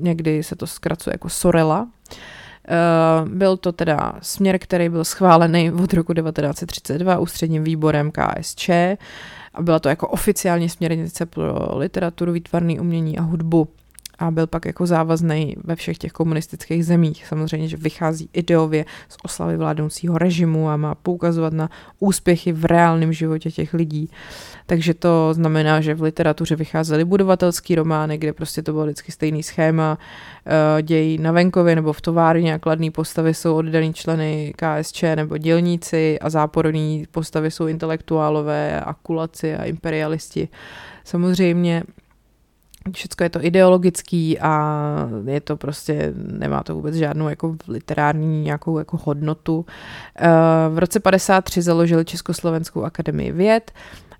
[0.00, 1.82] někdy se to zkracuje jako Sorela.
[1.82, 8.70] Uh, byl to teda směr, který byl schválený od roku 1932 ústředním výborem KSČ
[9.54, 13.68] a byla to jako oficiální směrnice pro literaturu, výtvarný umění a hudbu
[14.18, 17.26] a byl pak jako závazný ve všech těch komunistických zemích.
[17.26, 23.12] Samozřejmě, že vychází ideově z oslavy vládnoucího režimu a má poukazovat na úspěchy v reálném
[23.12, 24.10] životě těch lidí.
[24.66, 29.42] Takže to znamená, že v literatuře vycházely budovatelský romány, kde prostě to bylo vždycky stejný
[29.42, 29.98] schéma,
[30.78, 35.38] eh, děj na venkově nebo v továrně a kladný postavy jsou oddaný členy KSČ nebo
[35.38, 40.48] dělníci a záporní postavy jsou intelektuálové a kulaci a imperialisti.
[41.04, 41.82] Samozřejmě
[42.92, 48.78] Všechno je to ideologický a je to prostě, nemá to vůbec žádnou jako literární nějakou
[48.78, 49.66] jako hodnotu.
[50.16, 50.28] Eh,
[50.68, 53.72] v roce 53 založili Československou akademii věd,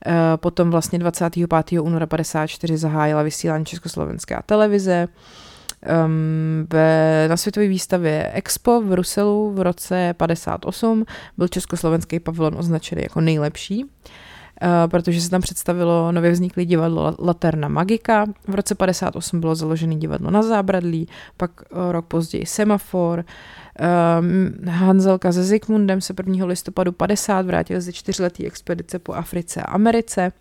[0.07, 1.81] eh, potom vlastně 25.
[1.81, 5.09] února 54 zahájila vysílání Československá televize,
[6.07, 11.05] Um, ve, na světové výstavě Expo v Bruselu v roce 58
[11.37, 13.85] byl československý pavilon označený jako nejlepší.
[13.85, 13.91] Uh,
[14.91, 18.27] protože se tam představilo nově vzniklé divadlo Laterna Magika.
[18.49, 23.25] V roce 58 bylo založené divadlo na Zábradlí, pak eh, rok později Semafor.
[23.81, 26.47] Eh, Hanzelka se Zikmundem se 1.
[26.47, 30.33] listopadu 50 vrátili ze čtyřletý expedice po Africe a Americe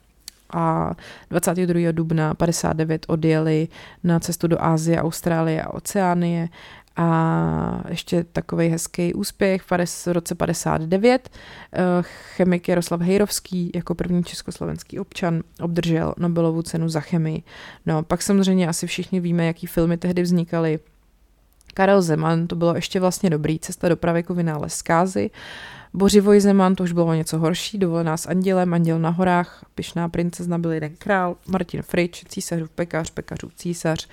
[0.54, 0.92] a
[1.30, 1.92] 22.
[1.92, 3.68] dubna 59 odjeli
[4.04, 6.50] na cestu do Ázie, Austrálie a Oceánie
[6.98, 11.30] a ještě takový hezký úspěch v roce 59.
[11.74, 17.44] Eh, chemik Jaroslav Hejrovský jako první československý občan obdržel Nobelovu cenu za chemii.
[17.86, 20.80] No, pak samozřejmě asi všichni víme, jaký filmy tehdy vznikaly.
[21.74, 25.30] Karel Zeman, to bylo ještě vlastně dobrý, Cesta do pravěku vynález zkázy.
[25.94, 30.58] Bořivoj Zeman, to už bylo něco horší, Dovolená s andělem, Anděl na horách, Pyšná princezna
[30.58, 34.06] byl jeden král, Martin Frič, Císařův pekař, Pekařův císař.
[34.06, 34.12] Uh,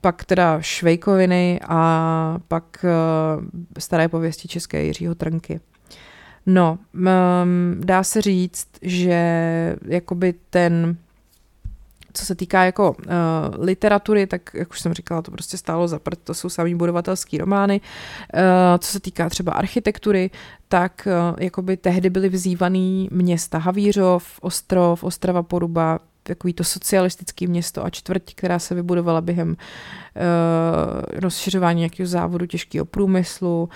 [0.00, 3.44] pak teda Švejkoviny a pak uh,
[3.78, 5.60] staré pověsti české Jiřího Trnky.
[6.46, 10.96] No, um, dá se říct, že jakoby ten
[12.12, 15.98] co se týká jako uh, literatury, tak jak už jsem říkala, to prostě stálo za
[15.98, 17.80] prd, to jsou samý budovatelský romány.
[18.34, 18.40] Uh,
[18.78, 20.30] co se týká třeba architektury,
[20.68, 25.98] tak uh, jakoby tehdy byly vzývaný města Havířov, Ostrov, Ostrava Poruba,
[26.30, 29.56] takový to socialistické město a čtvrť, která se vybudovala během uh,
[31.12, 33.68] rozšiřování nějakého závodu těžkého průmyslu,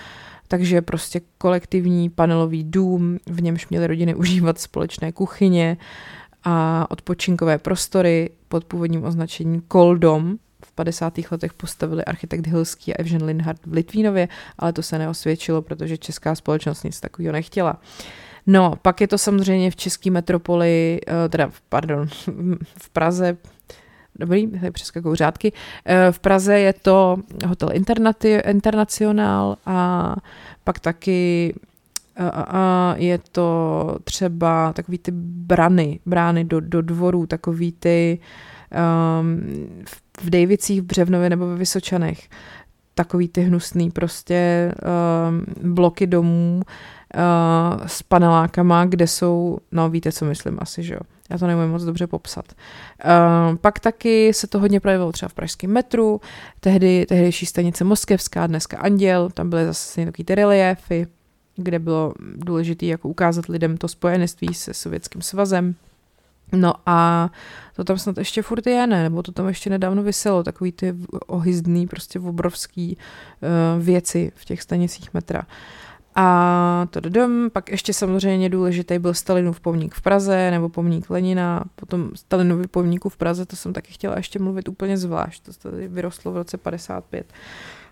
[0.47, 5.77] takže prostě kolektivní panelový dům, v němž měly rodiny užívat společné kuchyně
[6.43, 10.37] a odpočinkové prostory pod původním označením Koldom.
[10.65, 11.13] V 50.
[11.31, 14.27] letech postavili architekt Hilský a Evžen Linhard v Litvínově,
[14.59, 17.73] ale to se neosvědčilo, protože česká společnost nic takového nechtěla.
[17.73, 22.07] Uh, No, pak je to samozřejmě v české metropoli, eh, teda, pardon,
[22.77, 23.37] v Praze,
[24.19, 25.53] dobrý, tady přeskakuju řádky,
[25.85, 27.17] eh, v Praze je to
[27.47, 27.69] hotel
[28.43, 30.15] Internacionál a
[30.63, 31.53] pak taky
[32.33, 38.19] a je to třeba takový ty brany, brány do, do dvorů, takový ty
[39.19, 39.41] um,
[40.21, 42.29] v Davicích, v Břevnově nebo ve Vysočanech,
[42.93, 44.71] takový ty hnusný prostě
[45.29, 46.61] um, bloky domů,
[47.15, 50.99] uh, s panelákama, kde jsou, no víte, co myslím asi, že jo.
[51.29, 52.45] Já to nemůžu moc dobře popsat.
[53.05, 56.21] Uh, pak taky se to hodně projevilo třeba v pražském metru,
[56.59, 61.07] tehdy, tehdejší stanice Moskevská, dneska Anděl, tam byly zase takový ty reliéfy,
[61.55, 65.75] kde bylo důležité jako ukázat lidem to spojenství se Sovětským svazem.
[66.51, 67.29] No a
[67.75, 69.03] to tam snad ještě furt je, ne?
[69.03, 70.95] Nebo to tam ještě nedávno vyselo, takový ty
[71.27, 75.39] ohyzdný, prostě obrovský uh, věci v těch stanicích metra.
[75.39, 75.45] Uh,
[76.15, 81.63] a to dom, pak ještě samozřejmě důležitý byl Stalinův pomník v Praze, nebo pomník Lenina,
[81.75, 85.87] potom Stalinovi pomníku v Praze, to jsem taky chtěla ještě mluvit úplně zvlášť, to tady
[85.87, 87.33] vyrostlo v roce 55.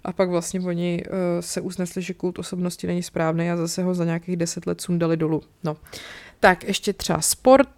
[0.03, 3.93] A pak vlastně oni uh, se usnesli, že kult osobnosti není správný a zase ho
[3.93, 5.41] za nějakých deset let sundali dolů.
[5.63, 5.77] No.
[6.43, 7.69] Tak ještě třeba sport.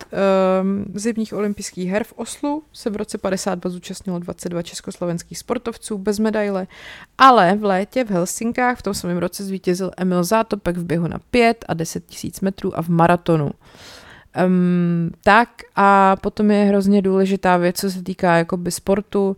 [0.62, 6.20] Um, zimních olympijských her v Oslu se v roce 52 zúčastnilo 22 československých sportovců bez
[6.20, 6.68] medaile,
[7.18, 11.20] ale v létě v Helsinkách v tom samém roce zvítězil Emil Zátopek v běhu na
[11.32, 13.52] 5 a 10 tisíc metrů a v maratonu.
[14.46, 19.38] Um, tak a potom je hrozně důležitá věc, co se týká jakoby sportu,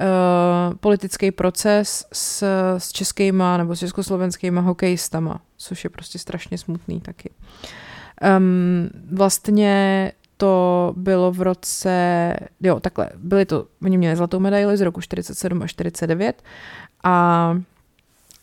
[0.00, 2.42] Uh, politický proces s,
[2.78, 7.30] s českýma nebo s československýma hokejistama, což je prostě strašně smutný taky.
[8.38, 14.80] Um, vlastně to bylo v roce, jo, takhle, byli to, oni měli zlatou medaili z
[14.80, 16.42] roku 47 a 49
[17.04, 17.54] a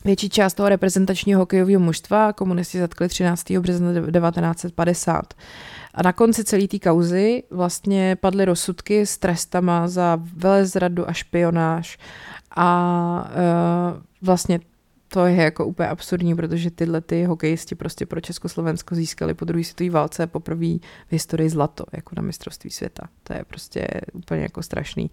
[0.05, 3.51] větší část toho reprezentačního hokejového mužstva komunisti zatkli 13.
[3.51, 5.33] března 1950.
[5.93, 11.97] A na konci celé té kauzy vlastně padly rozsudky s trestama za velezradu a špionáž
[12.55, 13.29] a
[13.93, 14.59] uh, vlastně
[15.15, 19.63] to je jako úplně absurdní, protože tyhle ty hokejisti prostě pro Československo získali po druhé
[19.63, 20.67] světové válce poprvé
[21.07, 23.07] v historii zlato, jako na mistrovství světa.
[23.23, 25.11] To je prostě úplně jako strašný.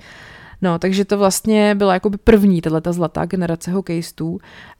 [0.63, 4.39] No, takže to vlastně byla jako první tato zlatá generace hokejistů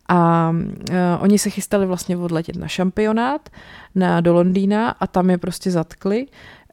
[0.09, 3.49] a uh, oni se chystali vlastně odletět na šampionát
[3.95, 6.27] na, do Londýna a tam je prostě zatkli.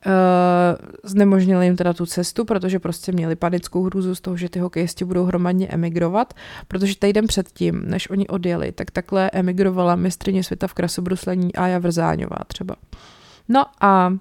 [0.05, 0.11] Uh,
[1.03, 5.05] znemožnili jim teda tu cestu, protože prostě měli panickou hrůzu z toho, že ty hokejisti
[5.05, 6.33] budou hromadně emigrovat,
[6.67, 12.37] protože týden předtím, než oni odjeli, tak takhle emigrovala mistrině světa v krasobruslení Aja Vrzáňová
[12.47, 12.75] třeba.
[13.49, 14.13] No a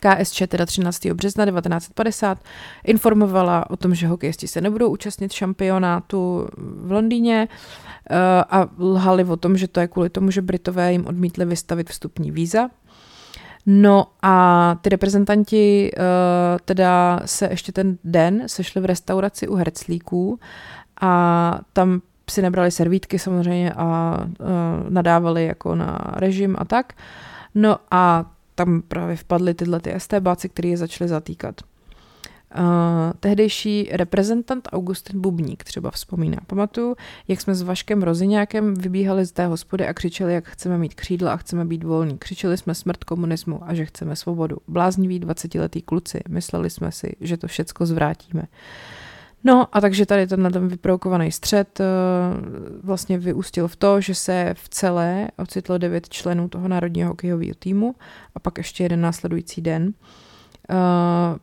[0.00, 1.06] KSČ teda 13.
[1.06, 2.38] března 1950
[2.84, 7.48] informovala o tom, že hokejisti se nebudou účastnit šampionátu v Londýně
[8.10, 8.16] uh,
[8.50, 12.30] a lhali o tom, že to je kvůli tomu, že Britové jim odmítli vystavit vstupní
[12.30, 12.70] víza.
[13.66, 16.02] No a ty reprezentanti uh,
[16.64, 20.38] teda se ještě ten den sešli v restauraci u Herclíků
[21.00, 24.46] a tam si nebrali servítky samozřejmě a uh,
[24.88, 26.92] nadávali jako na režim a tak.
[27.54, 31.54] No a tam právě vpadly tyhle ty STBáci, který je začali zatýkat.
[32.58, 32.64] Uh,
[33.20, 36.36] tehdejší reprezentant Augustin Bubník třeba vzpomíná.
[36.46, 36.96] Pamatuju,
[37.28, 41.32] jak jsme s Vaškem Roziňákem vybíhali z té hospody a křičeli, jak chceme mít křídla
[41.32, 42.18] a chceme být volní.
[42.18, 44.56] Křičeli jsme smrt komunismu a že chceme svobodu.
[44.68, 46.20] Blázniví 20-letý kluci.
[46.28, 48.42] Mysleli jsme si, že to všecko zvrátíme.
[49.44, 51.86] No a takže tady tenhle ten vyprovokovaný střed uh,
[52.82, 57.94] vlastně vyústil v to, že se v celé ocitlo devět členů toho národního hokejového týmu
[58.34, 59.92] a pak ještě jeden následující den.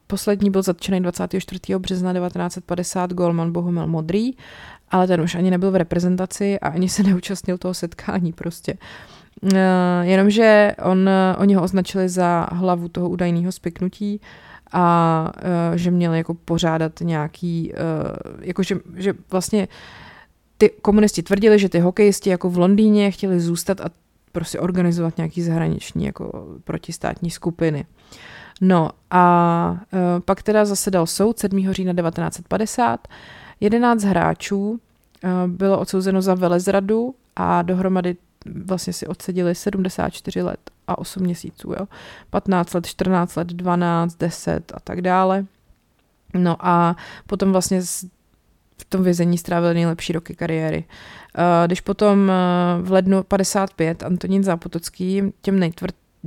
[0.07, 1.59] Poslední byl zatčený 24.
[1.77, 4.31] března 1950 Golman Bohumil Modrý,
[4.89, 8.77] ale ten už ani nebyl v reprezentaci a ani se neúčastnil toho setkání prostě.
[9.43, 9.51] Uh,
[10.01, 14.21] jenomže on, oni ho označili za hlavu toho údajného spiknutí
[14.71, 15.31] a
[15.71, 19.67] uh, že měli jako pořádat nějaký, uh, jako že, že vlastně
[20.57, 23.89] ty komunisti tvrdili, že ty hokejisti jako v Londýně chtěli zůstat a
[24.31, 27.85] prostě organizovat nějaký zahraniční jako protistátní skupiny.
[28.61, 31.73] No a uh, pak teda zasedal soud 7.
[31.73, 33.07] října 1950.
[33.59, 34.79] 11 hráčů uh,
[35.47, 38.15] bylo odsouzeno za velezradu a dohromady
[38.65, 41.87] vlastně si odsedili 74 let a 8 měsíců, jo.
[42.29, 45.45] 15 let, 14 let, 12, 10 a tak dále.
[46.33, 46.95] No a
[47.27, 47.81] potom vlastně
[48.77, 50.85] v tom vězení strávil nejlepší roky kariéry.
[51.65, 52.31] Když potom
[52.81, 55.59] v lednu 55 Antonín Zápotocký těm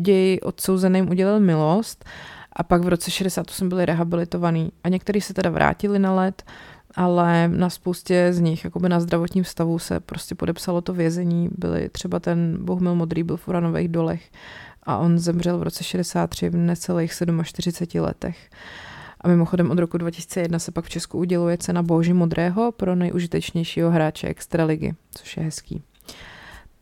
[0.00, 2.04] nejtvrději odsouzeným udělal milost
[2.52, 6.42] a pak v roce 68 byli rehabilitovaní a někteří se teda vrátili na let,
[6.94, 11.88] ale na spoustě z nich, jakoby na zdravotním stavu se prostě podepsalo to vězení, byli
[11.88, 14.30] třeba ten Bohumil Modrý byl v uranových dolech
[14.82, 17.12] a on zemřel v roce 63 v necelých
[17.44, 18.50] 47 letech.
[19.20, 23.90] A mimochodem od roku 2001 se pak v Česku uděluje cena Boži Modrého pro nejužitečnějšího
[23.90, 25.82] hráče Extraligy, což je hezký.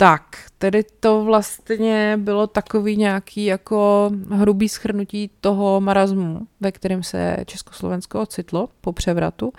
[0.00, 0.22] Tak,
[0.58, 8.20] tedy to vlastně bylo takový nějaký jako hrubý schrnutí toho marazmu, ve kterém se Československo
[8.20, 9.52] ocitlo po převratu.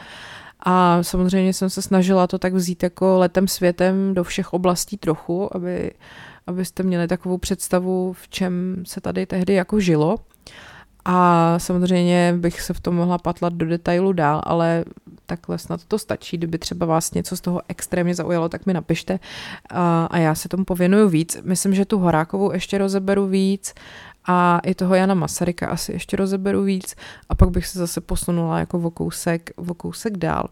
[0.59, 5.55] A samozřejmě jsem se snažila to tak vzít jako letem světem do všech oblastí trochu,
[5.55, 5.91] aby,
[6.47, 10.17] abyste měli takovou představu, v čem se tady tehdy jako žilo.
[11.05, 14.85] A samozřejmě bych se v tom mohla patlat do detailu dál, ale
[15.29, 16.37] takhle snad to stačí.
[16.37, 19.19] Kdyby třeba vás něco z toho extrémně zaujalo, tak mi napište
[19.69, 21.37] a, a já se tomu pověnuju víc.
[21.43, 23.73] Myslím, že tu Horákovou ještě rozeberu víc
[24.31, 26.95] a i toho Jana Masaryka asi ještě rozeberu víc
[27.29, 30.43] a pak bych se zase posunula jako o kousek, o kousek dál.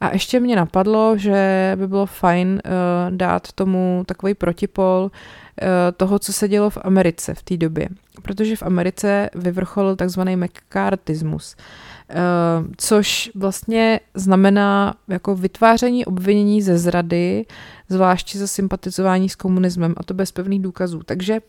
[0.00, 6.18] A ještě mě napadlo, že by bylo fajn uh, dát tomu takový protipol uh, toho,
[6.18, 7.88] co se dělo v Americe v té době.
[8.22, 17.46] Protože v Americe vyvrcholil takzvaný McCarthyismus, uh, což vlastně znamená jako vytváření obvinění ze zrady,
[17.88, 21.00] zvláště za sympatizování s komunismem, a to bez pevných důkazů.
[21.06, 21.40] Takže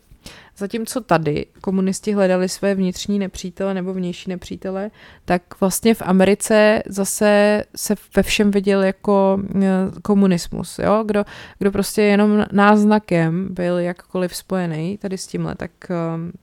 [0.56, 4.90] Zatímco tady komunisti hledali své vnitřní nepřítele nebo vnější nepřítele,
[5.24, 9.68] tak vlastně v Americe zase se ve všem viděl jako e,
[10.02, 10.78] komunismus.
[10.78, 11.04] Jo?
[11.06, 11.24] Kdo,
[11.58, 15.94] kdo prostě jenom náznakem byl jakkoliv spojený tady s tímhle, tak, e,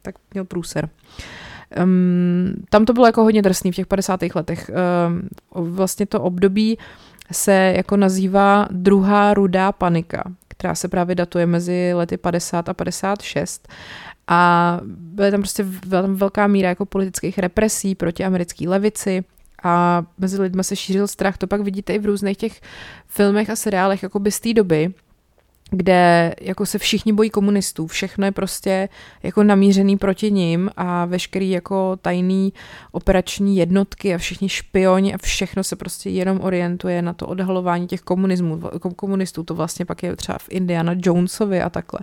[0.01, 0.89] tak měl průser.
[1.83, 4.19] Um, tam to bylo jako hodně drsný v těch 50.
[4.35, 4.71] letech.
[5.55, 6.77] Um, vlastně to období
[7.31, 10.23] se jako nazývá druhá rudá panika,
[10.57, 13.67] která se právě datuje mezi lety 50 a 56.
[14.27, 15.65] A byla tam prostě
[16.07, 19.23] velká míra jako politických represí proti americké levici
[19.63, 21.37] a mezi lidmi se šířil strach.
[21.37, 22.61] To pak vidíte i v různých těch
[23.07, 24.93] filmech a seriálech jako z té doby,
[25.71, 28.89] kde jako se všichni bojí komunistů, všechno je prostě
[29.23, 32.53] jako namířený proti nim a veškerý jako tajný
[32.91, 38.01] operační jednotky a všichni špioni a všechno se prostě jenom orientuje na to odhalování těch
[38.01, 38.61] komunismů,
[38.95, 41.99] komunistů, to vlastně pak je třeba v Indiana Jonesovi a takhle.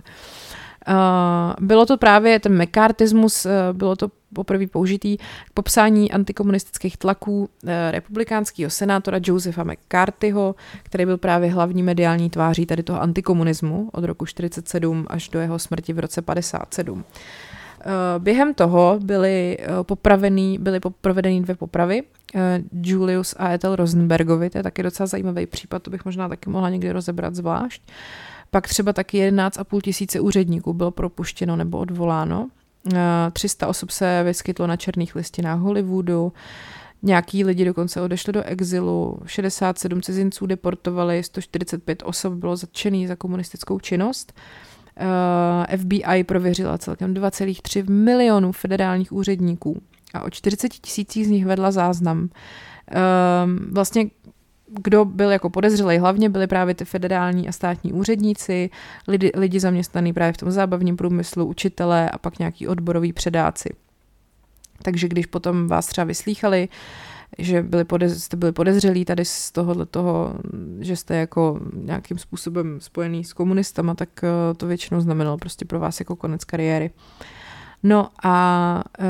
[0.87, 7.39] Uh, bylo to právě ten mekartismus, uh, bylo to poprvé použitý k popsání antikomunistických tlaků
[7.39, 14.03] uh, republikánského senátora Josepha McCarthyho, který byl právě hlavní mediální tváří tady toho antikomunismu od
[14.03, 17.03] roku 47 až do jeho smrti v roce 57.
[18.19, 22.03] Během toho byly popravený, byly provedeny dvě popravy.
[22.81, 26.69] Julius a Ethel Rosenbergovi, to je taky docela zajímavý případ, to bych možná taky mohla
[26.69, 27.81] někdy rozebrat zvlášť.
[28.51, 32.49] Pak třeba taky 11,5 tisíce úředníků bylo propuštěno nebo odvoláno.
[33.33, 36.33] 300 eh, osob se vyskytlo na černých listinách Hollywoodu,
[37.05, 43.79] Nějaký lidi dokonce odešli do exilu, 67 cizinců deportovali, 145 osob bylo zatčený za komunistickou
[43.79, 44.33] činnost.
[45.69, 49.81] Eh, FBI prověřila celkem 2,3 milionů federálních úředníků
[50.13, 52.29] a o 40 tisících z nich vedla záznam.
[52.91, 52.99] Eh,
[53.71, 54.09] vlastně
[54.81, 58.69] kdo byl jako podezřelý, hlavně byli právě ty federální a státní úředníci,
[59.07, 63.69] lidi, lidi zaměstnaní právě v tom zábavním průmyslu, učitelé a pak nějaký odboroví předáci.
[64.81, 66.69] Takže když potom vás třeba vyslýchali,
[67.37, 70.35] že byli podez, jste byli podezřelí tady z tohohle toho,
[70.79, 75.79] že jste jako nějakým způsobem spojený s komunistama, tak eh, to většinou znamenalo prostě pro
[75.79, 76.89] vás jako konec kariéry.
[76.89, 77.25] Uh,
[77.83, 79.05] No a uh,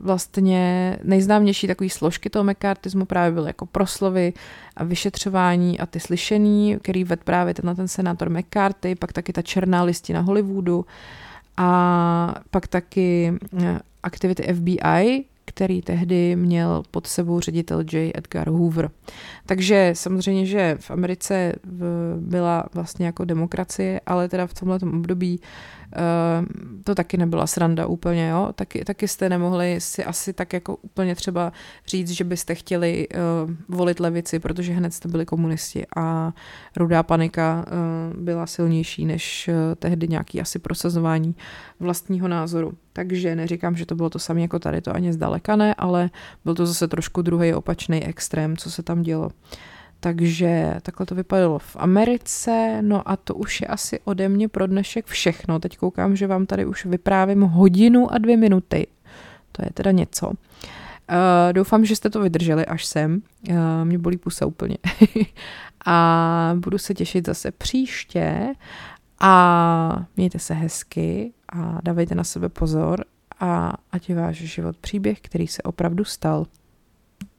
[0.00, 4.32] vlastně nejznámější takový složky toho mekartismu právě byly jako proslovy
[4.76, 9.42] a vyšetřování a ty slyšení, který ved právě tenhle ten senátor McCarthy, pak taky ta
[9.42, 10.86] černá listina Hollywoodu
[11.56, 13.62] a pak taky uh,
[14.02, 18.12] aktivity FBI, který tehdy měl pod sebou ředitel J.
[18.14, 18.90] Edgar Hoover.
[19.46, 21.52] Takže samozřejmě, že v Americe
[22.16, 25.40] byla vlastně jako demokracie, ale teda v tomhle období
[26.84, 28.48] to taky nebyla sranda úplně, jo.
[28.54, 31.52] Taky, taky jste nemohli si asi tak jako úplně třeba
[31.86, 36.32] říct, že byste chtěli uh, volit levici, protože hned jste byli komunisti a
[36.76, 41.34] rudá panika uh, byla silnější než uh, tehdy nějaký asi prosazování
[41.80, 42.72] vlastního názoru.
[42.92, 46.10] Takže neříkám, že to bylo to samé jako tady, to ani zdaleka ne, ale
[46.44, 49.26] byl to zase trošku druhý opačný extrém, co se tam dělo.
[49.26, 49.32] Uh,
[50.00, 54.66] takže takhle to vypadalo v Americe, no a to už je asi ode mě pro
[54.66, 55.58] dnešek všechno.
[55.60, 58.86] Teď koukám, že vám tady už vyprávím hodinu a dvě minuty.
[59.52, 60.28] To je teda něco.
[60.28, 60.34] Uh,
[61.52, 63.22] doufám, že jste to vydrželi až sem.
[63.50, 64.76] Uh, mě bolí pusa úplně.
[65.86, 68.54] a budu se těšit zase příště.
[69.20, 73.04] A mějte se hezky a dávejte na sebe pozor
[73.40, 76.46] a ať je váš život příběh, který se opravdu stal.